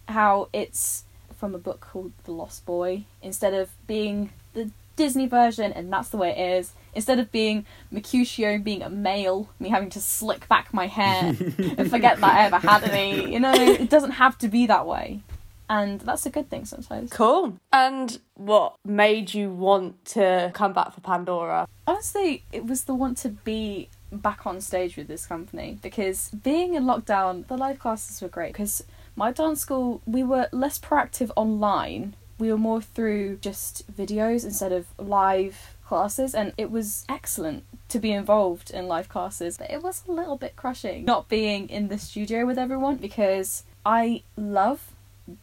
how 0.08 0.48
it's 0.52 1.04
from 1.36 1.54
a 1.54 1.58
book 1.58 1.80
called 1.80 2.12
The 2.24 2.32
Lost 2.32 2.64
Boy 2.64 3.04
instead 3.22 3.54
of 3.54 3.70
being 3.86 4.32
the 4.54 4.70
Disney 4.96 5.26
version 5.26 5.72
and 5.72 5.92
that's 5.92 6.08
the 6.08 6.16
way 6.16 6.30
it 6.30 6.58
is. 6.58 6.72
Instead 6.94 7.18
of 7.18 7.30
being 7.30 7.66
Mercutio 7.90 8.58
being 8.58 8.82
a 8.82 8.90
male, 8.90 9.50
me 9.60 9.68
having 9.68 9.90
to 9.90 10.00
slick 10.00 10.48
back 10.48 10.72
my 10.72 10.86
hair 10.86 11.36
and 11.78 11.90
forget 11.90 12.18
that 12.20 12.34
I 12.34 12.44
ever 12.46 12.58
had 12.58 12.84
any, 12.84 13.32
you 13.32 13.38
know, 13.38 13.52
it 13.52 13.90
doesn't 13.90 14.12
have 14.12 14.38
to 14.38 14.48
be 14.48 14.66
that 14.66 14.86
way. 14.86 15.20
And 15.68 16.00
that's 16.00 16.26
a 16.26 16.30
good 16.30 16.48
thing 16.48 16.64
sometimes. 16.64 17.10
Cool. 17.10 17.58
And 17.72 18.18
what 18.34 18.76
made 18.84 19.34
you 19.34 19.50
want 19.50 20.04
to 20.06 20.50
come 20.54 20.72
back 20.72 20.94
for 20.94 21.00
Pandora? 21.00 21.66
Honestly, 21.86 22.44
it 22.52 22.66
was 22.66 22.84
the 22.84 22.94
want 22.94 23.18
to 23.18 23.30
be 23.30 23.88
back 24.12 24.46
on 24.46 24.60
stage 24.60 24.96
with 24.96 25.08
this 25.08 25.26
company 25.26 25.78
because 25.82 26.30
being 26.30 26.74
in 26.74 26.84
lockdown, 26.84 27.46
the 27.48 27.56
live 27.56 27.78
classes 27.78 28.22
were 28.22 28.28
great 28.28 28.52
because 28.52 28.84
my 29.16 29.32
dance 29.32 29.60
school, 29.60 30.02
we 30.06 30.22
were 30.22 30.48
less 30.52 30.78
proactive 30.78 31.30
online. 31.36 32.14
We 32.38 32.50
were 32.50 32.58
more 32.58 32.82
through 32.82 33.38
just 33.38 33.90
videos 33.92 34.44
instead 34.44 34.72
of 34.72 34.86
live 34.98 35.76
classes, 35.86 36.34
and 36.34 36.52
it 36.58 36.70
was 36.70 37.04
excellent 37.08 37.64
to 37.88 37.98
be 37.98 38.12
involved 38.12 38.70
in 38.70 38.88
live 38.88 39.08
classes. 39.08 39.56
But 39.56 39.70
it 39.70 39.82
was 39.82 40.02
a 40.06 40.12
little 40.12 40.36
bit 40.36 40.56
crushing 40.56 41.04
not 41.04 41.28
being 41.28 41.68
in 41.68 41.88
the 41.88 41.98
studio 41.98 42.44
with 42.44 42.58
everyone 42.58 42.96
because 42.96 43.64
I 43.84 44.22
love 44.36 44.92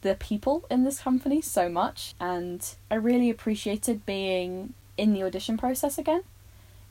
the 0.01 0.15
people 0.15 0.65
in 0.69 0.83
this 0.83 0.99
company 0.99 1.41
so 1.41 1.69
much, 1.69 2.13
and 2.19 2.75
I 2.91 2.95
really 2.95 3.29
appreciated 3.29 4.05
being 4.05 4.73
in 4.97 5.13
the 5.13 5.23
audition 5.23 5.57
process 5.57 5.97
again 5.97 6.23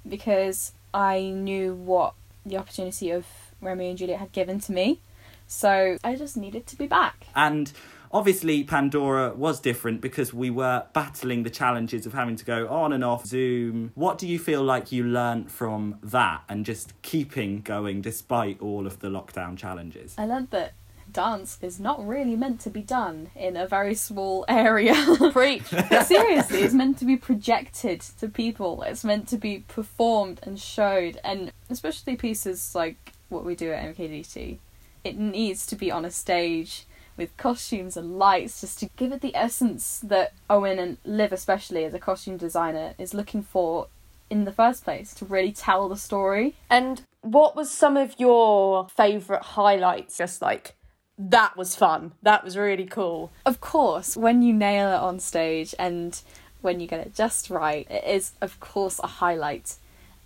because 0.09 0.73
I 0.93 1.21
knew 1.21 1.75
what 1.75 2.15
the 2.45 2.57
opportunity 2.57 3.11
of 3.11 3.27
Romeo 3.61 3.91
and 3.91 3.99
Juliet 3.99 4.19
had 4.19 4.33
given 4.33 4.61
to 4.61 4.73
me. 4.73 4.99
So 5.47 5.99
I 6.03 6.17
just 6.17 6.37
needed 6.37 6.67
to 6.69 6.77
be 6.77 6.87
back. 6.87 7.27
And 7.37 7.73
Obviously, 8.13 8.63
Pandora 8.63 9.33
was 9.33 9.59
different 9.59 10.03
because 10.03 10.35
we 10.35 10.51
were 10.51 10.85
battling 10.93 11.45
the 11.45 11.51
challenges 11.51 12.05
of 12.05 12.13
having 12.13 12.37
to 12.37 12.45
go 12.45 12.69
on 12.69 12.93
and 12.93 13.03
off 13.03 13.27
Zoom. 13.27 13.91
What 13.95 14.19
do 14.19 14.29
you 14.29 14.39
feel 14.39 14.63
like 14.63 14.93
you 14.93 15.03
learnt 15.03 15.51
from 15.51 15.99
that 16.03 16.43
and 16.47 16.67
just 16.67 16.93
keeping 17.01 17.63
going 17.63 18.03
despite 18.03 18.61
all 18.61 18.87
of 18.87 18.99
the 18.99 19.09
lockdown 19.09 19.57
challenges? 19.57 20.15
I 20.19 20.27
learned 20.27 20.51
that 20.51 20.75
dance 21.11 21.59
is 21.63 21.81
not 21.81 22.07
really 22.07 22.37
meant 22.37 22.61
to 22.61 22.71
be 22.71 22.83
done 22.83 23.31
in 23.35 23.57
a 23.57 23.67
very 23.67 23.95
small 23.95 24.45
area. 24.49 24.95
Preach. 25.33 25.65
Seriously, 26.05 26.61
it's 26.61 26.75
meant 26.75 26.99
to 26.99 27.07
be 27.07 27.17
projected 27.17 28.03
to 28.19 28.29
people. 28.29 28.83
It's 28.83 29.05
meant 29.05 29.27
to 29.29 29.39
be 29.39 29.65
performed 29.69 30.41
and 30.43 30.61
showed, 30.61 31.19
and 31.25 31.51
especially 31.71 32.17
pieces 32.17 32.75
like 32.75 33.13
what 33.31 33.45
we 33.45 33.55
do 33.55 33.73
at 33.73 33.97
MKDT. 33.97 34.59
It 35.03 35.17
needs 35.17 35.67
to 35.67 35.77
be 35.77 35.91
on 35.91 36.05
a 36.05 36.11
stage 36.11 36.87
with 37.17 37.37
costumes 37.37 37.97
and 37.97 38.19
lights 38.19 38.61
just 38.61 38.79
to 38.81 38.91
give 38.97 39.13
it 39.13 39.21
the 39.21 39.35
essence 39.37 40.01
that 40.03 40.33
Owen 40.49 40.79
and 40.79 40.99
Liv, 41.05 41.33
especially 41.33 41.85
as 41.85 41.95
a 41.95 41.99
costume 41.99 42.37
designer, 42.37 42.95
is 42.99 43.15
looking 43.15 43.43
for 43.43 43.89
in 44.31 44.45
the 44.45 44.53
first 44.53 44.85
place 44.85 45.13
to 45.15 45.25
really 45.25 45.53
tell 45.53 45.89
the 45.89 45.97
story. 45.97 46.55
And 46.71 47.03
what 47.21 47.55
was 47.55 47.71
some 47.71 47.97
of 47.97 48.15
your 48.19 48.89
favourite 48.89 49.43
highlights? 49.43 50.17
Just 50.17 50.41
like 50.41 50.75
that 51.19 51.57
was 51.57 51.77
fun. 51.77 52.13
That 52.23 52.43
was 52.43 52.57
really 52.57 52.87
cool. 52.87 53.31
Of 53.45 53.61
course, 53.61 54.17
when 54.17 54.43
you 54.43 54.53
nail 54.55 54.89
it 54.89 55.01
on 55.01 55.21
stage 55.21 55.75
and 55.79 56.21
when 56.63 56.81
you 56.81 56.87
get 56.87 57.01
it 57.01 57.15
just 57.15 57.51
right, 57.51 57.87
it 57.91 58.05
is, 58.05 58.33
of 58.41 58.59
course, 58.61 59.01
a 59.03 59.07
highlight. 59.07 59.77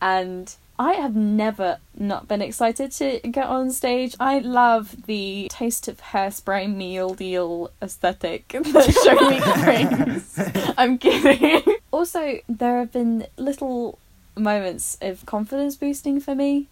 And 0.01 0.55
I 0.79 0.95
have 0.95 1.17
never 1.17 1.79
not 1.97 2.29
been 2.29 2.43
excited 2.43 2.93
to 2.93 3.21
get 3.21 3.47
on 3.47 3.71
stage. 3.71 4.15
I 4.21 4.41
love 4.41 5.07
the 5.07 5.49
taste 5.51 5.89
of 5.89 6.01
hairspray 6.01 6.73
meal 6.73 7.15
deal 7.15 7.71
aesthetic 7.81 8.49
that 8.49 8.93
Show 9.05 9.29
Week 9.29 9.45
brings. 9.65 10.75
I'm 10.79 10.99
kidding. 10.99 11.77
Also, 11.91 12.41
there 12.49 12.79
have 12.79 12.93
been 12.93 13.27
little 13.37 13.99
moments 14.37 14.99
of 15.01 15.25
confidence 15.25 15.77
boosting 15.77 16.21
for 16.21 16.35
me 16.35 16.69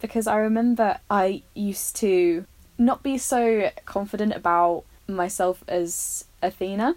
because 0.00 0.26
I 0.26 0.36
remember 0.36 1.00
I 1.10 1.42
used 1.54 1.96
to 1.96 2.46
not 2.78 3.02
be 3.02 3.18
so 3.18 3.70
confident 3.84 4.34
about 4.34 4.84
myself 5.08 5.64
as 5.66 6.26
Athena. 6.42 6.96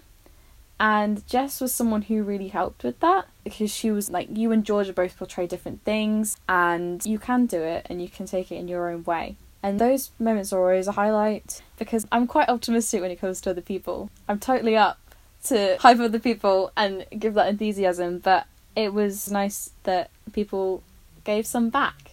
And 0.80 1.26
Jess 1.28 1.60
was 1.60 1.72
someone 1.72 2.02
who 2.02 2.22
really 2.22 2.48
helped 2.48 2.82
with 2.82 2.98
that 3.00 3.26
because 3.44 3.70
she 3.70 3.90
was 3.90 4.10
like, 4.10 4.28
you 4.36 4.50
and 4.50 4.64
Georgia 4.64 4.92
both 4.92 5.16
portray 5.16 5.46
different 5.46 5.84
things, 5.84 6.36
and 6.48 7.04
you 7.06 7.18
can 7.18 7.46
do 7.46 7.62
it 7.62 7.86
and 7.88 8.02
you 8.02 8.08
can 8.08 8.26
take 8.26 8.50
it 8.50 8.56
in 8.56 8.68
your 8.68 8.90
own 8.90 9.04
way. 9.04 9.36
And 9.62 9.78
those 9.78 10.10
moments 10.18 10.52
are 10.52 10.60
always 10.60 10.88
a 10.88 10.92
highlight 10.92 11.62
because 11.78 12.06
I'm 12.10 12.26
quite 12.26 12.48
optimistic 12.48 13.00
when 13.00 13.12
it 13.12 13.20
comes 13.20 13.40
to 13.42 13.50
other 13.50 13.60
people. 13.60 14.10
I'm 14.28 14.40
totally 14.40 14.76
up 14.76 14.98
to 15.44 15.76
hype 15.78 16.00
other 16.00 16.18
people 16.18 16.72
and 16.76 17.06
give 17.16 17.34
that 17.34 17.48
enthusiasm, 17.48 18.18
but 18.18 18.46
it 18.74 18.92
was 18.92 19.30
nice 19.30 19.70
that 19.84 20.10
people 20.32 20.82
gave 21.24 21.46
some 21.46 21.70
back 21.70 22.11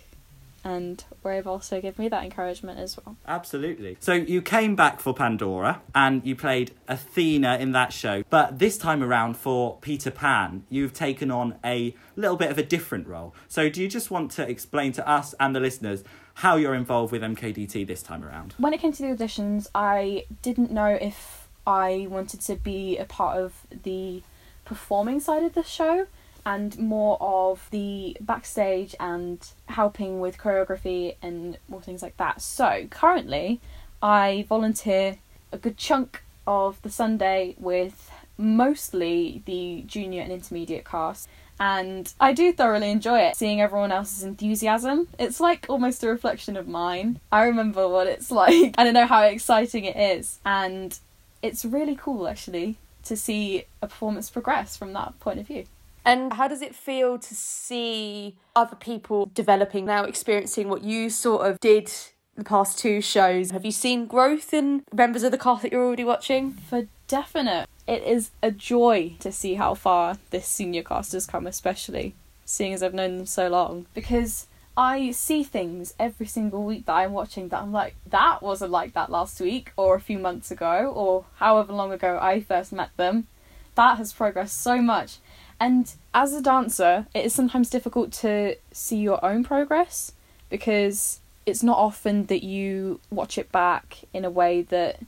and 0.63 1.03
able 1.25 1.59
to 1.59 1.81
give 1.81 1.99
me 1.99 2.07
that 2.09 2.23
encouragement 2.23 2.79
as 2.79 2.97
well. 2.97 3.15
Absolutely. 3.27 3.97
So 3.99 4.13
you 4.13 4.41
came 4.41 4.75
back 4.75 4.99
for 4.99 5.13
Pandora 5.13 5.81
and 5.93 6.25
you 6.25 6.35
played 6.35 6.71
Athena 6.87 7.57
in 7.57 7.71
that 7.73 7.93
show, 7.93 8.23
but 8.29 8.59
this 8.59 8.77
time 8.77 9.03
around 9.03 9.37
for 9.37 9.77
Peter 9.81 10.11
Pan, 10.11 10.63
you've 10.69 10.93
taken 10.93 11.29
on 11.31 11.55
a 11.63 11.95
little 12.15 12.37
bit 12.37 12.51
of 12.51 12.57
a 12.57 12.63
different 12.63 13.07
role. 13.07 13.35
So 13.47 13.69
do 13.69 13.81
you 13.81 13.87
just 13.87 14.09
want 14.09 14.31
to 14.31 14.49
explain 14.49 14.91
to 14.93 15.07
us 15.07 15.35
and 15.39 15.55
the 15.55 15.59
listeners 15.59 16.03
how 16.35 16.55
you're 16.55 16.75
involved 16.75 17.11
with 17.11 17.21
MKDT 17.21 17.85
this 17.85 18.01
time 18.01 18.23
around? 18.23 18.55
When 18.57 18.73
it 18.73 18.79
came 18.79 18.91
to 18.93 19.01
the 19.01 19.09
auditions, 19.09 19.67
I 19.75 20.25
didn't 20.41 20.71
know 20.71 20.97
if 20.99 21.47
I 21.67 22.07
wanted 22.09 22.41
to 22.41 22.55
be 22.55 22.97
a 22.97 23.05
part 23.05 23.37
of 23.37 23.53
the 23.83 24.23
performing 24.65 25.19
side 25.19 25.43
of 25.43 25.53
the 25.53 25.63
show 25.63 26.07
and 26.49 26.79
more 26.79 27.15
of 27.21 27.67
the 27.69 28.17
backstage 28.19 28.95
and 28.99 29.51
helping 29.67 30.19
with 30.19 30.39
choreography 30.39 31.15
and 31.21 31.59
more 31.67 31.79
things 31.79 32.01
like 32.01 32.17
that. 32.17 32.41
So 32.41 32.87
currently, 32.89 33.61
I 34.01 34.45
volunteer 34.49 35.17
a 35.51 35.59
good 35.59 35.77
chunk 35.77 36.23
of 36.47 36.81
the 36.81 36.89
Sunday 36.89 37.53
with 37.59 38.09
mostly 38.35 39.43
the 39.45 39.83
junior 39.85 40.23
and 40.23 40.31
intermediate 40.31 40.85
cast. 40.85 41.29
And 41.59 42.11
I 42.19 42.33
do 42.33 42.51
thoroughly 42.51 42.89
enjoy 42.89 43.19
it, 43.19 43.35
seeing 43.35 43.61
everyone 43.61 43.91
else's 43.91 44.23
enthusiasm. 44.23 45.07
It's 45.19 45.39
like 45.39 45.67
almost 45.69 46.03
a 46.03 46.09
reflection 46.09 46.57
of 46.57 46.67
mine. 46.67 47.19
I 47.31 47.43
remember 47.43 47.87
what 47.87 48.07
it's 48.07 48.31
like. 48.41 48.73
I 48.75 48.83
don't 48.83 48.95
know 48.95 49.05
how 49.05 49.21
exciting 49.21 49.85
it 49.85 49.97
is. 49.97 50.39
And 50.43 50.97
it's 51.43 51.63
really 51.63 51.95
cool, 51.95 52.27
actually, 52.27 52.77
to 53.03 53.15
see 53.15 53.65
a 53.83 53.87
performance 53.87 54.31
progress 54.31 54.75
from 54.75 54.93
that 54.93 55.19
point 55.19 55.39
of 55.39 55.45
view. 55.45 55.65
And 56.09 56.33
how 56.33 56.47
does 56.47 56.63
it 56.63 56.73
feel 56.73 57.19
to 57.19 57.35
see 57.35 58.35
other 58.55 58.75
people 58.75 59.29
developing 59.31 59.85
now, 59.85 60.05
experiencing 60.05 60.67
what 60.67 60.83
you 60.83 61.11
sort 61.11 61.45
of 61.45 61.59
did 61.59 61.91
the 62.35 62.43
past 62.43 62.79
two 62.79 62.99
shows? 62.99 63.51
Have 63.51 63.63
you 63.63 63.71
seen 63.71 64.07
growth 64.07 64.51
in 64.51 64.83
members 64.91 65.21
of 65.21 65.31
the 65.31 65.37
cast 65.37 65.61
that 65.61 65.71
you're 65.71 65.85
already 65.85 66.03
watching? 66.03 66.53
For 66.53 66.87
definite. 67.07 67.67
It 67.87 68.01
is 68.01 68.31
a 68.41 68.49
joy 68.49 69.17
to 69.19 69.31
see 69.31 69.53
how 69.53 69.75
far 69.75 70.17
this 70.31 70.47
senior 70.47 70.81
cast 70.81 71.11
has 71.11 71.27
come, 71.27 71.45
especially 71.45 72.15
seeing 72.43 72.73
as 72.73 72.81
I've 72.81 72.95
known 72.95 73.17
them 73.17 73.25
so 73.27 73.47
long. 73.47 73.85
Because 73.93 74.47
I 74.75 75.11
see 75.11 75.43
things 75.43 75.93
every 75.99 76.25
single 76.25 76.63
week 76.63 76.87
that 76.87 76.93
I'm 76.93 77.11
watching 77.11 77.49
that 77.49 77.61
I'm 77.61 77.71
like, 77.71 77.93
that 78.07 78.41
wasn't 78.41 78.71
like 78.71 78.93
that 78.93 79.11
last 79.11 79.39
week 79.39 79.73
or 79.77 79.93
a 79.93 80.01
few 80.01 80.17
months 80.17 80.49
ago 80.49 80.91
or 80.91 81.25
however 81.35 81.71
long 81.71 81.91
ago 81.91 82.17
I 82.19 82.41
first 82.41 82.73
met 82.73 82.89
them. 82.97 83.27
That 83.75 83.97
has 83.97 84.11
progressed 84.11 84.59
so 84.59 84.81
much. 84.81 85.19
And 85.59 85.91
as 86.13 86.33
a 86.33 86.41
dancer, 86.41 87.07
it 87.13 87.25
is 87.25 87.33
sometimes 87.33 87.69
difficult 87.69 88.11
to 88.13 88.55
see 88.71 88.97
your 88.97 89.23
own 89.23 89.43
progress 89.43 90.13
because 90.49 91.19
it's 91.45 91.63
not 91.63 91.77
often 91.77 92.25
that 92.27 92.43
you 92.43 92.99
watch 93.09 93.37
it 93.37 93.51
back 93.51 93.99
in 94.13 94.23
a 94.23 94.29
way 94.29 94.61
that 94.61 94.99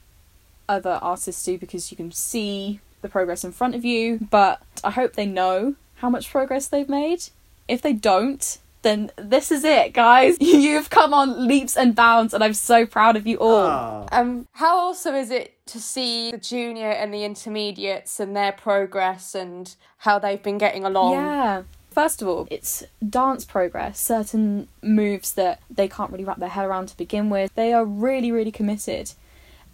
other 0.68 1.00
artists 1.02 1.44
do 1.44 1.58
because 1.58 1.92
you 1.92 1.98
can 1.98 2.12
see 2.12 2.80
the 3.02 3.10
progress 3.10 3.44
in 3.44 3.52
front 3.52 3.76
of 3.76 3.86
you. 3.86 4.20
But 4.30 4.62
I 4.84 4.92
hope 4.92 5.14
they 5.14 5.26
know 5.26 5.76
how 5.96 6.10
much 6.10 6.30
progress 6.30 6.68
they've 6.68 6.90
made. 6.90 7.30
If 7.68 7.82
they 7.82 7.94
don't, 7.94 8.58
then 8.82 9.12
this 9.16 9.52
is 9.52 9.64
it, 9.64 9.94
guys. 9.94 10.38
You've 10.42 10.90
come 10.90 11.14
on 11.14 11.48
leaps 11.48 11.78
and 11.78 11.96
bounds, 11.96 12.34
and 12.34 12.44
I'm 12.44 12.54
so 12.54 12.86
proud 12.86 13.16
of 13.16 13.28
you 13.28 13.38
all. 13.38 13.68
Ah. 13.68 14.06
Um, 14.12 14.48
how 14.54 14.90
awesome 14.90 15.16
is 15.16 15.32
it 15.32 15.58
to 15.68 15.80
see 15.80 16.32
the 16.32 16.38
junior 16.38 16.90
and 16.90 17.14
the 17.14 17.24
intermediates 17.24 18.20
and 18.20 18.36
their 18.36 18.52
progress 18.52 19.36
and 19.36 19.76
how 19.98 20.20
they've 20.20 20.42
been 20.42 20.58
getting 20.58 20.84
along? 20.84 21.14
Yeah. 21.14 21.64
First 21.92 22.22
of 22.22 22.28
all, 22.30 22.48
it's 22.50 22.84
dance 23.08 23.44
progress, 23.44 24.00
certain 24.00 24.70
moves 24.82 25.34
that 25.34 25.60
they 25.70 25.90
can't 25.90 26.10
really 26.10 26.24
wrap 26.24 26.40
their 26.40 26.50
head 26.50 26.66
around 26.66 26.88
to 26.88 26.98
begin 26.98 27.30
with. 27.30 27.54
They 27.56 27.74
are 27.74 27.84
really, 27.84 28.32
really 28.32 28.52
committed 28.52 29.12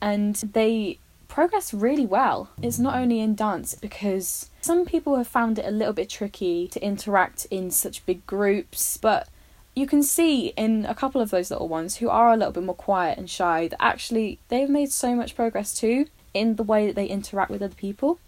and 0.01 0.35
they 0.35 0.99
progress 1.27 1.73
really 1.73 2.05
well. 2.05 2.49
It's 2.61 2.79
not 2.79 2.95
only 2.95 3.19
in 3.19 3.35
dance 3.35 3.75
because 3.75 4.49
some 4.61 4.85
people 4.85 5.15
have 5.15 5.27
found 5.27 5.59
it 5.59 5.65
a 5.65 5.71
little 5.71 5.93
bit 5.93 6.09
tricky 6.09 6.67
to 6.69 6.83
interact 6.83 7.45
in 7.51 7.71
such 7.71 8.05
big 8.05 8.25
groups, 8.25 8.97
but 8.97 9.27
you 9.77 9.85
can 9.85 10.01
see 10.01 10.47
in 10.57 10.85
a 10.85 10.95
couple 10.95 11.21
of 11.21 11.29
those 11.29 11.51
little 11.51 11.67
ones 11.67 11.97
who 11.97 12.09
are 12.09 12.31
a 12.31 12.35
little 12.37 12.51
bit 12.51 12.63
more 12.63 12.73
quiet 12.73 13.17
and 13.17 13.29
shy 13.29 13.67
that 13.67 13.81
actually 13.81 14.39
they've 14.47 14.69
made 14.69 14.91
so 14.91 15.15
much 15.15 15.35
progress 15.35 15.73
too 15.73 16.07
in 16.33 16.55
the 16.55 16.63
way 16.63 16.87
that 16.87 16.95
they 16.95 17.05
interact 17.05 17.51
with 17.51 17.61
other 17.61 17.75
people 17.75 18.19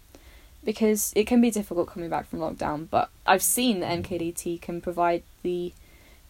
because 0.62 1.12
it 1.16 1.26
can 1.26 1.40
be 1.40 1.50
difficult 1.50 1.88
coming 1.88 2.08
back 2.08 2.28
from 2.28 2.38
lockdown 2.38 2.86
but 2.88 3.10
i've 3.26 3.42
seen 3.42 3.80
that 3.80 4.02
mkdt 4.02 4.60
can 4.60 4.80
provide 4.80 5.24
the 5.42 5.72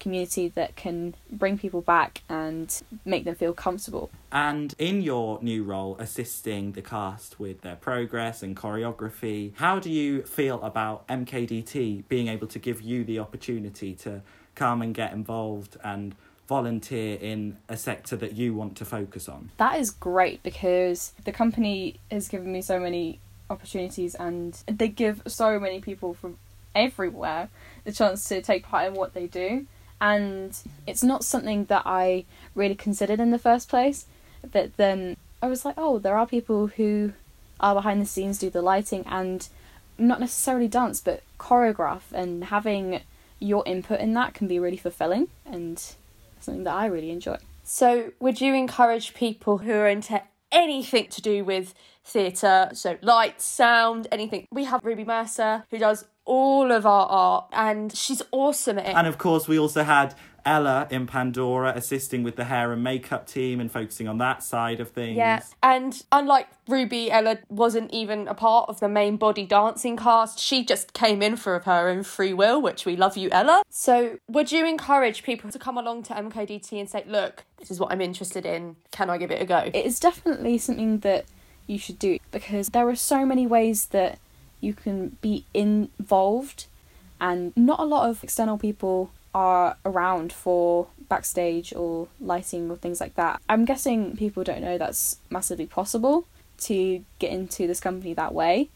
community 0.01 0.49
that 0.49 0.75
can 0.75 1.15
bring 1.31 1.57
people 1.59 1.81
back 1.81 2.23
and 2.29 2.83
make 3.05 3.25
them 3.25 3.35
feel 3.35 3.53
comfortable 3.53 4.11
And 4.33 4.75
in 4.79 5.03
your 5.03 5.39
new 5.43 5.63
role, 5.65 5.97
assisting 5.99 6.73
the 6.73 6.83
cast 6.83 7.39
with 7.39 7.63
their 7.63 7.77
progress 7.77 8.43
and 8.43 8.57
choreography, 8.57 9.53
how 9.57 9.79
do 9.79 9.91
you 9.91 10.23
feel 10.23 10.63
about 10.63 11.07
MKDT 11.09 12.05
being 12.09 12.29
able 12.29 12.47
to 12.49 12.59
give 12.59 12.81
you 12.81 13.05
the 13.05 13.19
opportunity 13.19 13.95
to 13.97 14.23
come 14.55 14.83
and 14.83 14.95
get 14.95 15.13
involved 15.13 15.77
and 15.83 16.15
volunteer 16.49 17.17
in 17.21 17.57
a 17.69 17.77
sector 17.77 18.17
that 18.17 18.33
you 18.35 18.55
want 18.55 18.77
to 18.77 18.85
focus 18.85 19.29
on? 19.29 19.51
that 19.59 19.79
is 19.79 19.91
great 19.91 20.43
because 20.43 21.13
the 21.25 21.33
company 21.33 21.97
has 22.11 22.29
given 22.29 22.51
me 22.53 22.63
so 22.63 22.79
many 22.79 23.21
opportunities 23.49 24.15
and 24.15 24.63
they 24.67 24.89
give 24.89 25.23
so 25.27 25.59
many 25.59 25.81
people 25.81 26.15
from 26.15 26.39
everywhere 26.75 27.49
the 27.85 27.93
chance 27.93 28.25
to 28.29 28.41
take 28.41 28.63
part 28.63 28.87
in 28.87 28.95
what 28.95 29.13
they 29.13 29.27
do 29.27 29.67
and 30.01 30.59
it's 30.87 31.03
not 31.03 31.25
something 31.25 31.65
that 31.67 31.83
I 31.85 32.25
really 32.55 32.75
considered 32.75 33.21
in 33.21 33.31
the 33.31 33.39
first 33.39 33.69
place 33.69 34.07
but 34.51 34.77
then 34.77 35.17
I 35.43 35.47
was 35.47 35.65
like 35.65 35.75
oh 35.77 35.99
there 35.99 36.17
are 36.17 36.27
people 36.27 36.69
who 36.69 37.13
are 37.59 37.75
behind 37.75 38.01
the 38.01 38.07
scenes 38.07 38.39
do 38.39 38.51
the 38.51 38.63
lighting 38.63 39.05
and 39.07 39.49
not 39.99 40.21
necessarily 40.21 40.69
dance 40.69 41.01
but 41.01 41.23
choreograph 41.39 42.13
and 42.13 42.45
having 42.45 43.01
your 43.39 43.63
input 43.67 44.01
in 44.01 44.15
that 44.15 44.35
can 44.35 44.49
be 44.49 44.59
really 44.59 44.77
fulfilling 44.77 45.29
and 45.45 45.95
something 46.41 46.65
that 46.65 46.75
I 46.75 46.87
really 46.87 47.11
enjoy 47.11 47.37
So, 47.65 48.13
would 48.19 48.41
you 48.41 48.55
encourage 48.55 49.15
people 49.15 49.59
who 49.59 49.73
are 49.73 49.89
into 49.89 50.23
anything 50.53 51.09
to 51.09 51.23
do 51.23 51.45
with 51.45 51.75
theatre, 52.05 52.71
so 52.73 52.99
lights, 53.03 53.45
sound, 53.45 54.09
anything. 54.11 54.47
We 54.51 54.65
have 54.65 54.85
Ruby 54.85 55.05
Mercer 55.05 55.65
who 55.71 55.79
does 55.79 56.05
all 56.31 56.71
of 56.71 56.87
our 56.87 57.07
art 57.09 57.47
and 57.53 57.93
she's 57.93 58.23
awesome 58.31 58.79
at 58.79 58.87
it. 58.87 58.95
And 58.95 59.09
of 59.09 59.19
course, 59.19 59.49
we 59.49 59.59
also 59.59 59.83
had 59.83 60.15
Ella 60.45 60.87
in 60.89 61.09
Pandora 61.09 61.73
assisting 61.75 62.23
with 62.23 62.37
the 62.37 62.45
hair 62.45 62.73
and 62.73 62.85
makeup 62.85 63.27
team 63.27 63.59
and 63.59 63.71
focusing 63.71 64.07
on 64.07 64.19
that 64.19 64.45
side 64.45 64.79
of 64.79 64.91
things. 64.91 65.17
Yeah, 65.17 65.43
and 65.61 66.01
unlike 66.13 66.47
Ruby, 66.69 67.11
Ella 67.11 67.39
wasn't 67.49 67.93
even 67.93 68.29
a 68.29 68.35
part 68.35 68.69
of 68.69 68.79
the 68.79 68.89
main 68.89 69.17
body 69.17 69.45
dancing 69.45 69.97
cast. 69.97 70.39
She 70.39 70.65
just 70.65 70.93
came 70.93 71.21
in 71.21 71.35
for 71.35 71.59
her 71.59 71.89
own 71.89 72.05
free 72.05 72.33
will, 72.33 72.63
which 72.63 72.87
we 72.87 72.95
love 72.95 73.17
you, 73.17 73.29
Ella. 73.33 73.65
So, 73.69 74.19
would 74.29 74.53
you 74.53 74.65
encourage 74.65 75.25
people 75.25 75.51
to 75.51 75.59
come 75.59 75.77
along 75.77 76.05
to 76.05 76.15
MKDT 76.15 76.79
and 76.79 76.89
say, 76.89 77.03
look, 77.09 77.45
this 77.59 77.73
is 77.73 77.81
what 77.81 77.91
I'm 77.91 78.01
interested 78.01 78.47
in, 78.47 78.77
can 78.93 79.11
I 79.11 79.19
give 79.19 79.33
it 79.33 79.43
a 79.43 79.45
go? 79.45 79.69
It 79.75 79.85
is 79.85 79.99
definitely 79.99 80.59
something 80.59 81.01
that 81.01 81.25
you 81.67 81.77
should 81.77 81.99
do 81.99 82.19
because 82.31 82.69
there 82.69 82.89
are 82.89 82.95
so 82.95 83.27
many 83.27 83.49
ways 83.49 83.87
that 83.87 84.21
you 84.61 84.75
can 84.75 85.17
be 85.21 85.45
involved, 85.55 86.67
and 87.21 87.53
not 87.57 87.81
a 87.81 87.85
lot 87.85 88.09
of 88.09 88.23
external 88.25 88.59
people 88.59 89.11
are 89.35 89.77
around 89.85 90.33
for 90.33 90.89
backstage 91.09 91.73
or 91.75 92.09
lighting 92.21 92.71
or 92.71 92.77
things 92.77 93.01
like 93.01 93.15
that. 93.15 93.41
I'm 93.49 93.65
guessing 93.65 94.17
people 94.17 94.45
don't 94.45 94.63
know 94.63 94.79
that's 94.79 95.19
massively 95.29 95.67
possible 95.67 96.27
to 96.59 97.05
get 97.19 97.31
into 97.31 97.67
this 97.67 97.81
company 97.81 98.15
that 98.15 98.35
way, 98.35 98.69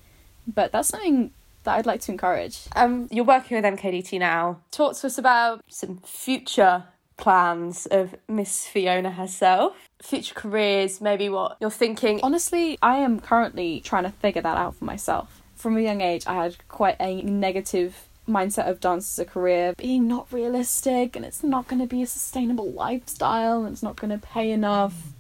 but 0.47 0.73
that's 0.73 0.89
something 0.89 1.33
that 1.65 1.77
I'd 1.77 1.87
like 1.87 2.01
to 2.03 2.13
encourage. 2.13 2.61
Um, 2.77 3.09
you're 3.11 3.25
working 3.25 3.57
with 3.57 3.65
MKDT 3.65 4.19
now. 4.19 4.61
Talk 4.71 4.97
to 4.97 5.07
us 5.07 5.19
about 5.19 5.65
some 5.69 5.99
future 5.99 6.85
plans 7.17 7.87
of 7.87 8.15
Miss 8.29 8.67
Fiona 8.67 9.11
herself. 9.11 9.77
Future 10.03 10.35
careers, 10.35 11.01
maybe 11.01 11.29
what 11.29 11.57
you're 11.61 11.71
thinking. 11.71 12.21
Honestly, 12.23 12.79
I 12.83 12.97
am 12.99 13.21
currently 13.21 13.81
trying 13.81 14.05
to 14.05 14.11
figure 14.11 14.43
that 14.43 14.57
out 14.57 14.77
for 14.77 14.85
myself. 14.85 15.41
From 15.65 15.79
a 15.79 15.81
young 15.81 16.03
age, 16.03 16.27
I 16.27 16.35
had 16.35 16.69
quite 16.69 16.97
a 17.01 17.23
negative 17.23 18.07
mindset 18.29 18.69
of 18.69 18.81
dance 18.81 19.15
as 19.15 19.19
a 19.21 19.25
career 19.25 19.73
being 19.79 20.07
not 20.07 20.31
realistic 20.31 21.17
and 21.17 21.25
it's 21.25 21.43
not 21.43 21.69
going 21.69 21.81
to 21.81 21.87
be 21.87 22.03
a 22.03 22.07
sustainable 22.07 22.71
lifestyle 22.71 23.65
and 23.65 23.73
it's 23.73 23.83
not 23.83 23.97
going 23.97 24.11
to 24.11 24.27
pay 24.27 24.51
enough. 24.51 25.15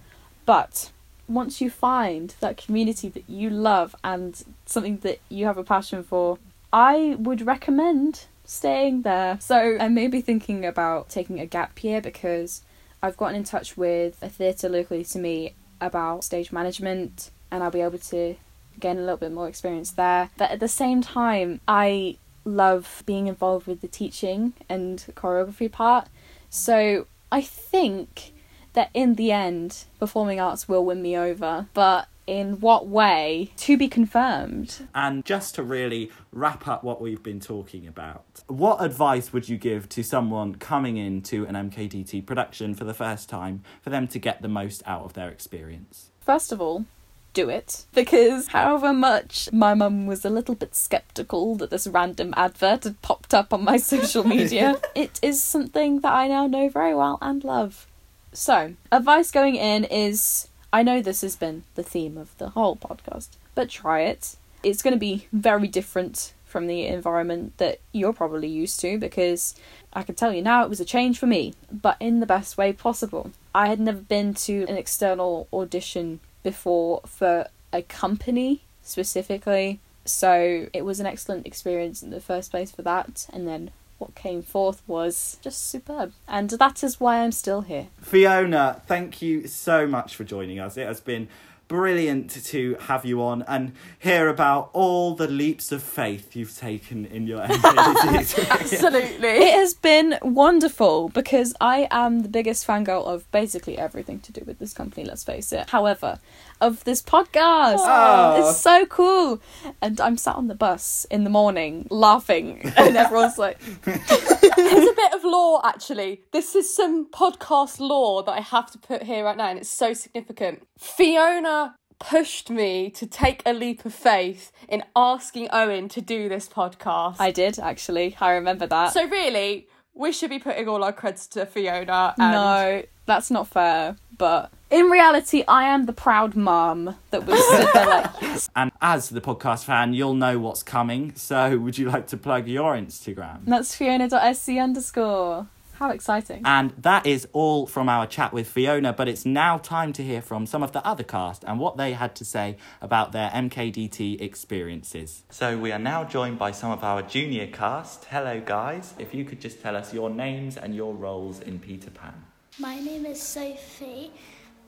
But 0.44 0.90
once 1.26 1.62
you 1.62 1.70
find 1.70 2.34
that 2.40 2.58
community 2.58 3.08
that 3.08 3.24
you 3.26 3.48
love 3.48 3.96
and 4.04 4.44
something 4.66 4.98
that 4.98 5.18
you 5.30 5.46
have 5.46 5.56
a 5.56 5.64
passion 5.64 6.02
for, 6.02 6.38
I 6.74 7.16
would 7.18 7.46
recommend 7.46 8.26
staying 8.44 9.00
there. 9.00 9.38
So 9.40 9.78
I 9.80 9.88
may 9.88 10.08
be 10.08 10.20
thinking 10.20 10.66
about 10.66 11.08
taking 11.08 11.40
a 11.40 11.46
gap 11.46 11.82
year 11.82 12.02
because 12.02 12.60
I've 13.02 13.16
gotten 13.16 13.36
in 13.36 13.44
touch 13.44 13.78
with 13.78 14.22
a 14.22 14.28
theatre 14.28 14.68
locally 14.68 15.04
to 15.04 15.18
me 15.18 15.54
about 15.80 16.22
stage 16.22 16.52
management 16.52 17.30
and 17.50 17.62
I'll 17.62 17.70
be 17.70 17.80
able 17.80 17.96
to 17.96 18.36
gain 18.80 18.98
a 18.98 19.00
little 19.00 19.16
bit 19.16 19.32
more 19.32 19.48
experience 19.48 19.92
there. 19.92 20.30
But 20.36 20.50
at 20.50 20.60
the 20.60 20.68
same 20.68 21.02
time, 21.02 21.60
I 21.66 22.18
love 22.44 23.02
being 23.06 23.26
involved 23.26 23.66
with 23.66 23.80
the 23.80 23.88
teaching 23.88 24.54
and 24.68 25.04
choreography 25.14 25.70
part. 25.70 26.08
So 26.50 27.06
I 27.32 27.40
think 27.40 28.32
that 28.74 28.90
in 28.92 29.14
the 29.14 29.32
end, 29.32 29.84
performing 29.98 30.40
arts 30.40 30.68
will 30.68 30.84
win 30.84 31.00
me 31.00 31.16
over. 31.16 31.68
But 31.74 32.08
in 32.26 32.60
what 32.60 32.86
way 32.86 33.50
to 33.56 33.76
be 33.76 33.88
confirmed. 33.88 34.88
And 34.94 35.24
just 35.24 35.54
to 35.56 35.62
really 35.62 36.10
wrap 36.32 36.66
up 36.66 36.82
what 36.82 37.00
we've 37.00 37.22
been 37.22 37.40
talking 37.40 37.86
about, 37.86 38.42
what 38.46 38.82
advice 38.82 39.32
would 39.32 39.48
you 39.48 39.56
give 39.56 39.88
to 39.90 40.02
someone 40.02 40.54
coming 40.54 40.96
into 40.96 41.44
an 41.44 41.54
MKDT 41.54 42.24
production 42.24 42.74
for 42.74 42.84
the 42.84 42.94
first 42.94 43.28
time 43.28 43.62
for 43.82 43.90
them 43.90 44.08
to 44.08 44.18
get 44.18 44.42
the 44.42 44.48
most 44.48 44.82
out 44.86 45.04
of 45.04 45.12
their 45.12 45.28
experience? 45.28 46.10
First 46.20 46.52
of 46.52 46.60
all, 46.60 46.86
do 47.34 47.50
it 47.50 47.84
because 47.92 48.48
however 48.48 48.92
much 48.92 49.52
my 49.52 49.74
mum 49.74 50.06
was 50.06 50.24
a 50.24 50.30
little 50.30 50.54
bit 50.54 50.74
skeptical 50.74 51.56
that 51.56 51.68
this 51.70 51.86
random 51.86 52.32
advert 52.36 52.84
had 52.84 53.02
popped 53.02 53.34
up 53.34 53.52
on 53.52 53.64
my 53.64 53.76
social 53.76 54.24
media, 54.24 54.80
it 54.94 55.18
is 55.20 55.42
something 55.42 56.00
that 56.00 56.12
I 56.12 56.28
now 56.28 56.46
know 56.46 56.68
very 56.68 56.94
well 56.94 57.18
and 57.20 57.44
love. 57.44 57.86
So, 58.32 58.74
advice 58.90 59.30
going 59.30 59.56
in 59.56 59.84
is 59.84 60.48
I 60.72 60.82
know 60.82 61.02
this 61.02 61.20
has 61.20 61.36
been 61.36 61.64
the 61.74 61.82
theme 61.82 62.16
of 62.16 62.36
the 62.38 62.50
whole 62.50 62.76
podcast, 62.76 63.28
but 63.54 63.68
try 63.68 64.00
it. 64.00 64.36
It's 64.62 64.82
going 64.82 64.94
to 64.94 64.98
be 64.98 65.28
very 65.32 65.68
different 65.68 66.32
from 66.44 66.68
the 66.68 66.86
environment 66.86 67.58
that 67.58 67.80
you're 67.92 68.12
probably 68.12 68.48
used 68.48 68.78
to 68.80 68.98
because 68.98 69.56
I 69.92 70.04
can 70.04 70.14
tell 70.14 70.32
you 70.32 70.40
now 70.40 70.62
it 70.62 70.70
was 70.70 70.80
a 70.80 70.84
change 70.84 71.18
for 71.18 71.26
me, 71.26 71.54
but 71.70 71.96
in 72.00 72.20
the 72.20 72.26
best 72.26 72.56
way 72.56 72.72
possible. 72.72 73.32
I 73.54 73.66
had 73.66 73.80
never 73.80 73.98
been 73.98 74.34
to 74.34 74.64
an 74.68 74.76
external 74.76 75.48
audition 75.52 76.20
before 76.44 77.00
for 77.04 77.48
a 77.72 77.82
company 77.82 78.62
specifically, 78.82 79.80
so 80.04 80.68
it 80.72 80.84
was 80.84 81.00
an 81.00 81.06
excellent 81.06 81.46
experience 81.46 82.04
in 82.04 82.10
the 82.10 82.20
first 82.20 82.52
place 82.52 82.70
for 82.70 82.82
that, 82.82 83.26
and 83.32 83.48
then 83.48 83.72
what 83.98 84.14
came 84.14 84.42
forth 84.42 84.82
was 84.86 85.38
just 85.40 85.68
superb. 85.68 86.12
And 86.28 86.50
that 86.50 86.84
is 86.84 87.00
why 87.00 87.20
I'm 87.20 87.32
still 87.32 87.62
here. 87.62 87.88
Fiona, 88.00 88.82
thank 88.86 89.22
you 89.22 89.48
so 89.48 89.86
much 89.86 90.14
for 90.14 90.24
joining 90.24 90.60
us. 90.60 90.76
It 90.76 90.86
has 90.86 91.00
been 91.00 91.28
brilliant 91.68 92.30
to 92.44 92.76
have 92.80 93.04
you 93.04 93.22
on 93.22 93.42
and 93.42 93.72
hear 93.98 94.28
about 94.28 94.70
all 94.72 95.14
the 95.14 95.28
leaps 95.28 95.72
of 95.72 95.82
faith 95.82 96.36
you've 96.36 96.56
taken 96.56 97.06
in 97.06 97.26
your. 97.26 97.40
Absolutely. 97.42 99.28
It 99.28 99.54
has 99.54 99.74
been 99.74 100.18
wonderful 100.22 101.08
because 101.08 101.54
I 101.60 101.88
am 101.90 102.20
the 102.20 102.28
biggest 102.28 102.66
fangirl 102.66 103.06
of 103.06 103.30
basically 103.30 103.78
everything 103.78 104.20
to 104.20 104.32
do 104.32 104.42
with 104.46 104.58
this 104.58 104.72
company, 104.72 105.04
let's 105.04 105.24
face 105.24 105.52
it. 105.52 105.70
However, 105.70 106.18
of 106.64 106.82
this 106.84 107.02
podcast. 107.02 107.76
Oh. 107.80 108.48
It's 108.50 108.60
so 108.60 108.86
cool. 108.86 109.40
And 109.82 110.00
I'm 110.00 110.16
sat 110.16 110.36
on 110.36 110.48
the 110.48 110.54
bus 110.54 111.06
in 111.10 111.24
the 111.24 111.30
morning 111.30 111.86
laughing, 111.90 112.72
and 112.76 112.96
everyone's 112.96 113.38
like, 113.38 113.60
There's 113.84 114.88
a 114.88 114.94
bit 114.94 115.14
of 115.14 115.24
law 115.24 115.60
actually. 115.62 116.22
This 116.32 116.54
is 116.54 116.74
some 116.74 117.10
podcast 117.10 117.80
law 117.80 118.22
that 118.22 118.32
I 118.32 118.40
have 118.40 118.70
to 118.72 118.78
put 118.78 119.02
here 119.02 119.24
right 119.24 119.36
now, 119.36 119.48
and 119.48 119.58
it's 119.58 119.68
so 119.68 119.92
significant. 119.92 120.66
Fiona 120.78 121.76
pushed 121.98 122.50
me 122.50 122.90
to 122.90 123.06
take 123.06 123.42
a 123.46 123.52
leap 123.52 123.84
of 123.84 123.94
faith 123.94 124.50
in 124.68 124.82
asking 124.96 125.48
Owen 125.52 125.88
to 125.90 126.00
do 126.00 126.28
this 126.28 126.48
podcast. 126.48 127.16
I 127.18 127.30
did 127.30 127.58
actually. 127.58 128.16
I 128.20 128.32
remember 128.32 128.66
that. 128.66 128.92
so 128.92 129.06
really, 129.08 129.68
we 129.94 130.12
should 130.12 130.30
be 130.30 130.38
putting 130.38 130.68
all 130.68 130.82
our 130.82 130.92
creds 130.92 131.28
to 131.30 131.46
Fiona. 131.46 132.14
And 132.18 132.32
no, 132.32 132.82
that's 133.06 133.30
not 133.30 133.48
fair. 133.48 133.96
But 134.16 134.52
in 134.70 134.86
reality, 134.86 135.44
I 135.46 135.64
am 135.64 135.86
the 135.86 135.92
proud 135.92 136.36
mum 136.36 136.96
that 137.10 137.26
was 137.26 137.44
stood 137.46 137.68
there 137.74 137.86
like, 137.86 138.10
yes. 138.22 138.48
and 138.56 138.70
as 138.80 139.08
the 139.08 139.20
podcast 139.20 139.64
fan, 139.64 139.92
you'll 139.94 140.14
know 140.14 140.38
what's 140.38 140.62
coming. 140.62 141.14
So, 141.16 141.58
would 141.58 141.78
you 141.78 141.90
like 141.90 142.06
to 142.08 142.16
plug 142.16 142.46
your 142.46 142.74
Instagram? 142.74 143.44
That's 143.46 143.74
Fiona.sc 143.74 144.48
underscore. 144.48 145.48
How 145.74 145.90
exciting. 145.90 146.42
And 146.44 146.72
that 146.78 147.04
is 147.04 147.26
all 147.32 147.66
from 147.66 147.88
our 147.88 148.06
chat 148.06 148.32
with 148.32 148.46
Fiona, 148.46 148.92
but 148.92 149.08
it's 149.08 149.26
now 149.26 149.58
time 149.58 149.92
to 149.94 150.04
hear 150.04 150.22
from 150.22 150.46
some 150.46 150.62
of 150.62 150.70
the 150.70 150.84
other 150.86 151.02
cast 151.02 151.42
and 151.44 151.58
what 151.58 151.76
they 151.76 151.94
had 151.94 152.14
to 152.16 152.24
say 152.24 152.56
about 152.80 153.10
their 153.10 153.28
MKDT 153.30 154.20
experiences. 154.20 155.24
So 155.30 155.58
we 155.58 155.72
are 155.72 155.78
now 155.80 156.04
joined 156.04 156.38
by 156.38 156.52
some 156.52 156.70
of 156.70 156.84
our 156.84 157.02
junior 157.02 157.48
cast. 157.48 158.04
Hello, 158.04 158.40
guys. 158.40 158.94
If 159.00 159.12
you 159.14 159.24
could 159.24 159.40
just 159.40 159.62
tell 159.62 159.74
us 159.74 159.92
your 159.92 160.10
names 160.10 160.56
and 160.56 160.76
your 160.76 160.94
roles 160.94 161.40
in 161.40 161.58
Peter 161.58 161.90
Pan. 161.90 162.22
My 162.58 162.78
name 162.78 163.04
is 163.04 163.20
Sophie 163.20 164.12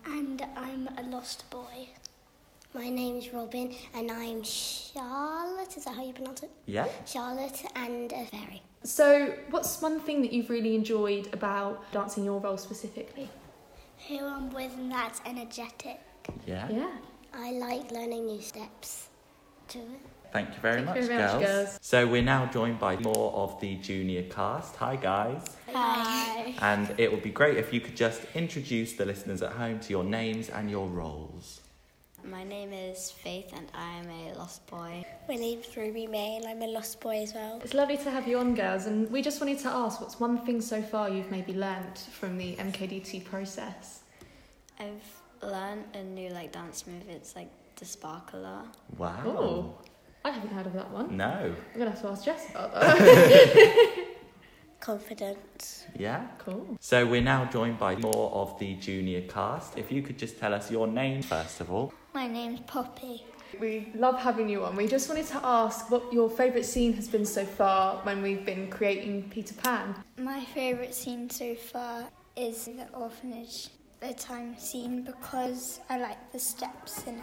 and 0.05 0.45
I'm 0.57 0.89
a 0.99 1.03
lost 1.05 1.49
boy. 1.51 1.89
My 2.75 2.89
name 2.89 3.19
is 3.19 3.33
Robin 3.33 3.73
and 3.95 4.11
I'm 4.11 4.43
Charlotte. 4.43 5.77
Is 5.77 5.85
that 5.85 5.95
how 5.95 6.05
you 6.05 6.13
pronounce 6.13 6.43
it? 6.43 6.51
Yeah? 6.67 6.89
Charlotte 7.07 7.65
and 7.77 8.13
a 8.13 8.25
fairy. 8.25 8.61
So, 8.83 9.33
what's 9.51 9.81
one 9.81 10.01
thing 10.01 10.21
that 10.23 10.33
you've 10.33 10.51
really 10.51 10.75
enjoyed 10.75 11.33
about 11.33 11.93
dancing 11.93 12.25
your 12.25 12.41
role 12.41 12.59
specifically? 12.59 13.31
Who 14.09 14.19
I'm 14.19 14.51
with 14.51 14.77
and 14.77 14.91
that's 14.91 15.21
energetic. 15.25 16.01
Yeah. 16.45 16.69
Yeah. 16.69 16.91
I 17.33 17.53
like 17.53 17.93
learning 17.93 18.27
new 18.27 18.41
steps 18.41 19.11
to 19.69 19.79
it. 19.79 20.01
Thank 20.37 20.55
you 20.55 20.61
very, 20.61 20.83
Thank 20.83 20.87
much, 20.89 20.97
you 20.99 21.07
very 21.07 21.23
much, 21.23 21.33
girls. 21.33 21.45
girls. 21.45 21.79
So 21.81 22.07
we're 22.07 22.21
now 22.21 22.45
joined 22.45 22.79
by 22.79 22.99
more 22.99 23.33
of 23.33 23.59
the 23.59 23.77
junior 23.77 24.23
cast. 24.25 24.77
Hi, 24.77 24.95
guys. 24.95 25.43
Hi. 25.73 26.55
And 26.61 26.95
it 27.01 27.11
would 27.11 27.23
be 27.23 27.31
great 27.31 27.57
if 27.57 27.73
you 27.73 27.81
could 27.81 27.97
just 27.97 28.21
introduce 28.35 28.93
the 28.93 29.07
listeners 29.07 29.41
at 29.41 29.53
home 29.53 29.81
to 29.81 29.89
your 29.89 30.05
names 30.05 30.51
and 30.51 30.71
your 30.71 30.89
roles. 30.89 31.63
My 32.23 32.45
name 32.45 32.75
is 32.75 33.11
Faith 33.11 33.51
and 33.57 33.67
I 33.73 33.99
am 33.99 34.11
a 34.11 34.35
lost 34.35 34.67
boy. 34.67 35.07
My 35.27 35.37
name's 35.37 35.75
Ruby 35.75 36.07
May 36.07 36.37
and 36.37 36.45
I'm 36.45 36.61
a 36.61 36.67
lost 36.67 37.01
boy 37.01 37.23
as 37.23 37.33
well. 37.33 37.59
It's 37.65 37.73
lovely 37.73 37.97
to 37.97 38.11
have 38.11 38.29
you 38.29 38.39
on, 38.39 38.55
girls, 38.55 38.85
and 38.85 39.11
we 39.11 39.23
just 39.23 39.41
wanted 39.41 39.61
to 39.61 39.69
ask 39.69 40.03
what's 40.03 40.21
one 40.21 40.45
thing 40.45 40.61
so 40.61 40.83
far 40.83 41.09
you've 41.09 41.31
maybe 41.31 41.55
learnt 41.55 41.97
from 42.13 42.37
the 42.37 42.57
MKDT 42.57 43.25
process? 43.25 44.01
I've 44.79 45.01
learned 45.41 45.85
a 45.95 46.03
new 46.03 46.29
like 46.29 46.53
dance 46.53 46.87
move. 46.87 47.09
It's 47.09 47.35
like 47.35 47.49
the 47.77 47.87
sparkler. 47.87 48.65
Wow. 48.99 49.23
Oh, 49.25 49.75
I 50.27 50.31
haven't 50.31 50.51
heard 50.51 50.67
of 50.67 50.73
that 50.73 50.91
one. 50.91 51.17
No. 51.17 51.55
I'm 51.73 51.79
gonna 51.79 51.93
have 51.93 52.03
to 52.03 52.09
ask 52.09 52.25
Jess 52.25 52.51
about 52.51 52.75
that. 52.75 54.07
confidence. 54.81 55.87
Yeah? 55.97 56.27
Cool. 56.39 56.77
So 56.81 57.07
we're 57.07 57.23
now 57.23 57.45
joined 57.45 57.79
by 57.79 57.95
more 57.95 58.33
of 58.33 58.59
the 58.59 58.75
junior 58.75 59.21
cast. 59.23 59.79
If 59.79 59.93
you 59.93 60.03
could 60.03 60.19
just 60.19 60.41
tell 60.41 60.53
us 60.53 60.69
your 60.69 60.89
name 60.89 61.23
first 61.23 61.61
of 61.61 61.71
all. 61.71 61.95
My 62.13 62.27
name's 62.27 62.59
Poppy. 62.67 63.25
We 63.61 63.93
love 63.95 64.19
having 64.19 64.49
you 64.49 64.65
on. 64.65 64.75
We 64.75 64.89
just 64.89 65.09
wanted 65.09 65.27
to 65.27 65.41
ask 65.45 65.93
what 65.93 66.13
your 66.13 66.29
favourite 66.29 66.67
scene 66.67 66.93
has 66.95 67.07
been 67.07 67.25
so 67.25 67.45
far 67.45 67.99
when 68.03 68.21
we've 68.21 68.45
been 68.45 68.69
creating 68.69 69.31
Peter 69.31 69.55
Pan. 69.55 69.95
My 70.19 70.45
favourite 70.47 70.93
scene 70.93 71.31
so 71.31 71.55
far 71.55 72.09
is 72.35 72.65
the 72.65 72.89
orphanage 72.93 73.69
bedtime 74.01 74.59
scene 74.59 75.05
because 75.05 75.79
I 75.89 75.99
like 75.99 76.33
the 76.33 76.41
steps 76.41 77.05
in 77.07 77.15
it. 77.15 77.23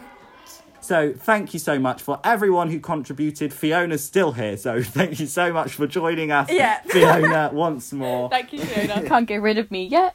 So 0.84 1.14
thank 1.16 1.54
you 1.54 1.58
so 1.60 1.78
much 1.78 2.02
for 2.02 2.20
everyone 2.24 2.68
who 2.70 2.78
contributed. 2.78 3.54
Fiona's 3.54 4.04
still 4.04 4.32
here, 4.32 4.58
so 4.58 4.82
thank 4.98 5.18
you 5.18 5.26
so 5.26 5.50
much 5.50 5.72
for 5.72 5.86
joining 5.86 6.30
us, 6.30 6.50
Yeah. 6.50 6.80
Fiona, 6.86 7.48
once 7.54 7.90
more. 7.94 8.28
Thank 8.28 8.52
you, 8.52 8.60
Fiona. 8.60 9.02
Can't 9.08 9.26
get 9.26 9.40
rid 9.40 9.56
of 9.56 9.70
me 9.70 9.86
yet. 9.86 10.14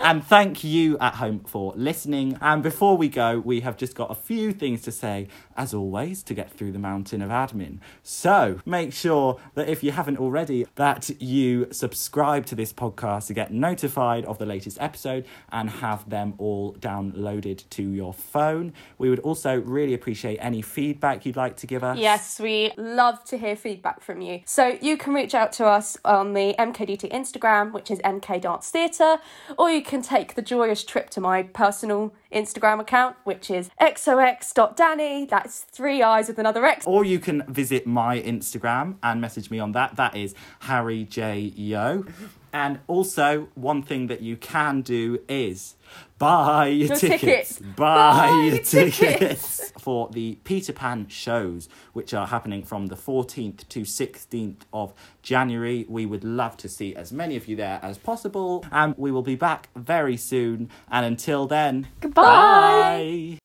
And 0.00 0.24
thank 0.24 0.62
you 0.62 0.96
at 1.00 1.14
home 1.14 1.40
for 1.40 1.72
listening. 1.76 2.38
And 2.40 2.62
before 2.62 2.96
we 2.96 3.08
go, 3.08 3.40
we 3.40 3.60
have 3.60 3.76
just 3.76 3.96
got 3.96 4.10
a 4.10 4.14
few 4.14 4.52
things 4.52 4.82
to 4.82 4.92
say, 4.92 5.26
as 5.56 5.74
always, 5.74 6.22
to 6.22 6.34
get 6.34 6.50
through 6.52 6.70
the 6.72 6.78
mountain 6.78 7.20
of 7.20 7.30
admin. 7.30 7.78
So 8.04 8.60
make 8.64 8.92
sure 8.92 9.38
that 9.54 9.68
if 9.68 9.82
you 9.82 9.90
haven't 9.90 10.18
already, 10.18 10.66
that 10.76 11.10
you 11.20 11.66
subscribe 11.72 12.46
to 12.46 12.54
this 12.54 12.72
podcast 12.72 13.26
to 13.26 13.34
get 13.34 13.52
notified 13.52 14.24
of 14.26 14.38
the 14.38 14.46
latest 14.46 14.78
episode 14.80 15.26
and 15.50 15.68
have 15.68 16.08
them 16.08 16.34
all 16.38 16.74
downloaded 16.74 17.68
to 17.70 17.82
your 17.82 18.14
phone. 18.14 18.72
We 18.96 19.07
would 19.10 19.20
also 19.20 19.60
really 19.60 19.94
appreciate 19.94 20.38
any 20.38 20.62
feedback 20.62 21.26
you'd 21.26 21.36
like 21.36 21.56
to 21.58 21.66
give 21.66 21.84
us. 21.84 21.98
Yes, 21.98 22.40
we 22.40 22.72
love 22.76 23.24
to 23.24 23.38
hear 23.38 23.56
feedback 23.56 24.02
from 24.02 24.20
you. 24.20 24.40
So 24.44 24.78
you 24.80 24.96
can 24.96 25.14
reach 25.14 25.34
out 25.34 25.52
to 25.52 25.66
us 25.66 25.96
on 26.04 26.34
the 26.34 26.54
MKDT 26.58 27.10
Instagram, 27.12 27.72
which 27.72 27.90
is 27.90 27.98
MK 28.00 28.40
Dance 28.40 28.70
Theatre, 28.70 29.18
or 29.58 29.70
you 29.70 29.82
can 29.82 30.02
take 30.02 30.34
the 30.34 30.42
joyous 30.42 30.84
trip 30.84 31.10
to 31.10 31.20
my 31.20 31.42
personal 31.42 32.12
Instagram 32.32 32.80
account, 32.80 33.16
which 33.24 33.50
is 33.50 33.70
xox.danny. 33.80 35.26
That's 35.26 35.60
three 35.60 36.02
eyes 36.02 36.28
with 36.28 36.38
another 36.38 36.64
X. 36.64 36.86
Or 36.86 37.04
you 37.04 37.18
can 37.18 37.42
visit 37.48 37.86
my 37.86 38.20
Instagram 38.20 38.96
and 39.02 39.20
message 39.20 39.50
me 39.50 39.58
on 39.58 39.72
that. 39.72 39.96
That 39.96 40.16
is 40.16 40.34
Harry 40.60 41.04
J 41.04 41.38
Yo. 41.40 42.04
And 42.52 42.80
also, 42.86 43.48
one 43.54 43.82
thing 43.82 44.06
that 44.08 44.20
you 44.22 44.36
can 44.36 44.82
do 44.82 45.20
is 45.28 45.76
buy 46.18 46.68
your 46.68 46.96
tickets. 46.96 47.20
tickets. 47.20 47.58
Buy, 47.58 47.94
Buy 48.26 48.30
your 48.30 48.54
your 48.54 48.62
tickets. 48.64 48.98
tickets. 48.98 49.72
for 49.78 50.08
the 50.12 50.38
Peter 50.44 50.72
Pan 50.72 51.08
shows, 51.08 51.68
which 51.92 52.12
are 52.12 52.26
happening 52.26 52.62
from 52.62 52.86
the 52.86 52.96
14th 52.96 53.68
to 53.68 53.80
16th 53.82 54.62
of 54.72 54.92
January. 55.22 55.86
We 55.88 56.06
would 56.06 56.24
love 56.24 56.56
to 56.58 56.68
see 56.68 56.94
as 56.94 57.12
many 57.12 57.36
of 57.36 57.48
you 57.48 57.56
there 57.56 57.80
as 57.82 57.98
possible. 57.98 58.64
And 58.72 58.94
we 58.98 59.10
will 59.10 59.22
be 59.22 59.36
back 59.36 59.68
very 59.76 60.16
soon. 60.16 60.68
And 60.90 61.06
until 61.06 61.46
then, 61.46 61.88
Goodbye. 62.00 62.22
bye. 62.24 63.38